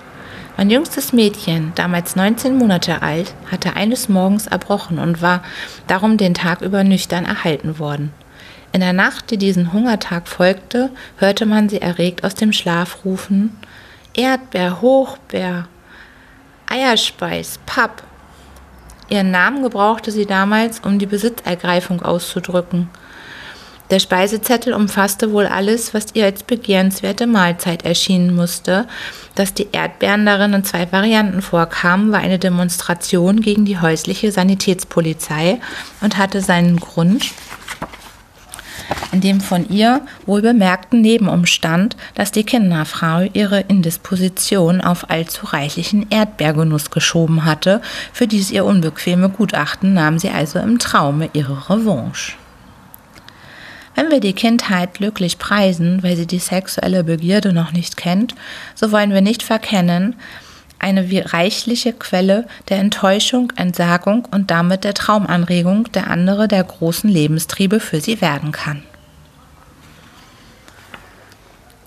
Mein 0.55 0.69
jüngstes 0.69 1.11
Mädchen, 1.11 1.73
damals 1.75 2.15
19 2.15 2.57
Monate 2.57 3.01
alt, 3.01 3.35
hatte 3.51 3.75
eines 3.75 4.07
Morgens 4.07 4.47
erbrochen 4.47 4.99
und 4.99 5.21
war 5.21 5.43
darum 5.85 6.17
den 6.17 6.33
Tag 6.33 6.61
über 6.61 6.85
nüchtern 6.85 7.25
erhalten 7.25 7.77
worden. 7.77 8.13
In 8.71 8.79
der 8.79 8.93
Nacht, 8.93 9.31
die 9.31 9.37
diesen 9.37 9.73
Hungertag 9.73 10.27
folgte, 10.27 10.91
hörte 11.17 11.45
man 11.45 11.67
sie 11.67 11.81
erregt 11.81 12.23
aus 12.23 12.35
dem 12.35 12.53
Schlaf 12.53 13.05
rufen 13.05 13.55
Erdbeer, 14.15 14.81
Hochbeer, 14.81 15.67
Eierspeis, 16.67 17.59
Papp. 17.65 18.01
Ihren 19.09 19.31
Namen 19.31 19.63
gebrauchte 19.63 20.11
sie 20.11 20.25
damals, 20.25 20.79
um 20.79 20.99
die 20.99 21.05
Besitzergreifung 21.05 22.01
auszudrücken. 22.01 22.89
Der 23.89 23.99
Speisezettel 23.99 24.73
umfasste 24.73 25.31
wohl 25.31 25.45
alles, 25.45 25.93
was 25.93 26.07
ihr 26.13 26.25
als 26.25 26.43
begehrenswerte 26.43 27.25
Mahlzeit 27.25 27.85
erschienen 27.85 28.35
musste. 28.35 28.85
Dass 29.35 29.53
die 29.53 29.69
Erdbeeren 29.71 30.25
darin 30.25 30.53
in 30.53 30.65
zwei 30.65 30.91
Varianten 30.91 31.41
vorkamen, 31.41 32.11
war 32.11 32.19
eine 32.19 32.37
Demonstration 32.37 33.39
gegen 33.39 33.63
die 33.63 33.79
häusliche 33.79 34.33
Sanitätspolizei 34.33 35.61
und 36.01 36.17
hatte 36.17 36.41
seinen 36.41 36.77
Grund 36.77 37.27
in 39.11 39.21
dem 39.21 39.41
von 39.41 39.69
ihr 39.69 40.01
wohl 40.25 40.41
bemerkten 40.41 41.01
Nebenumstand, 41.01 41.95
dass 42.15 42.31
die 42.31 42.43
Kinderfrau 42.43 43.27
ihre 43.33 43.61
Indisposition 43.61 44.81
auf 44.81 45.09
allzu 45.09 45.47
reichlichen 45.47 46.09
Erdbeergenuss 46.09 46.91
geschoben 46.91 47.45
hatte, 47.45 47.81
für 48.13 48.27
dies 48.27 48.51
ihr 48.51 48.65
unbequeme 48.65 49.29
Gutachten 49.29 49.93
nahm 49.93 50.19
sie 50.19 50.29
also 50.29 50.59
im 50.59 50.79
Traume 50.79 51.29
ihre 51.33 51.69
Revanche. 51.69 52.33
Wenn 53.95 54.11
wir 54.11 54.19
die 54.19 54.33
Kindheit 54.33 54.93
glücklich 54.93 55.39
preisen, 55.39 56.03
weil 56.03 56.15
sie 56.15 56.27
die 56.27 56.37
sexuelle 56.37 57.03
Begierde 57.03 57.51
noch 57.51 57.71
nicht 57.71 57.97
kennt, 57.97 58.35
so 58.75 58.91
wollen 58.91 59.11
wir 59.11 59.21
nicht 59.21 59.41
verkennen, 59.41 60.15
eine 60.79 61.33
reichliche 61.33 61.93
Quelle 61.93 62.47
der 62.69 62.79
Enttäuschung, 62.79 63.51
Entsagung 63.55 64.27
und 64.31 64.51
damit 64.51 64.83
der 64.83 64.93
Traumanregung 64.93 65.91
der 65.91 66.09
andere 66.09 66.47
der 66.47 66.63
großen 66.63 67.09
Lebenstriebe 67.09 67.79
für 67.79 68.01
sie 68.01 68.21
werden 68.21 68.51
kann. 68.51 68.83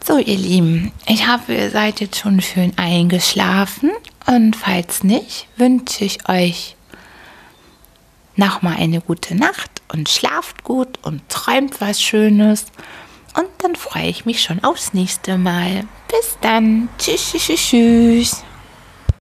So, 0.05 0.19
ihr 0.19 0.37
Lieben, 0.37 0.93
ich 1.07 1.29
hoffe, 1.29 1.55
ihr 1.55 1.71
seid 1.71 2.01
jetzt 2.01 2.19
schon 2.19 2.41
schön 2.41 2.73
eingeschlafen 2.77 3.91
und 4.27 4.57
falls 4.57 5.05
nicht, 5.05 5.47
wünsche 5.57 6.05
ich 6.05 6.29
euch 6.29 6.75
nochmal 8.37 8.77
eine 8.79 9.01
gute 9.01 9.35
Nacht 9.35 9.83
und 9.93 10.09
schlaft 10.09 10.65
gut 10.65 10.99
und 11.03 11.29
träumt 11.29 11.81
was 11.81 12.03
Schönes. 12.03 12.67
Und 13.37 13.49
dann 13.59 13.77
freue 13.77 14.09
ich 14.09 14.25
mich 14.25 14.43
schon 14.43 14.65
aufs 14.65 14.95
nächste 14.95 15.39
Mal. 15.39 15.85
Bis 16.09 16.37
dann. 16.41 16.89
Tschüss, 16.99 17.33
tschüss, 17.33 17.61
tschüss. 17.61 18.45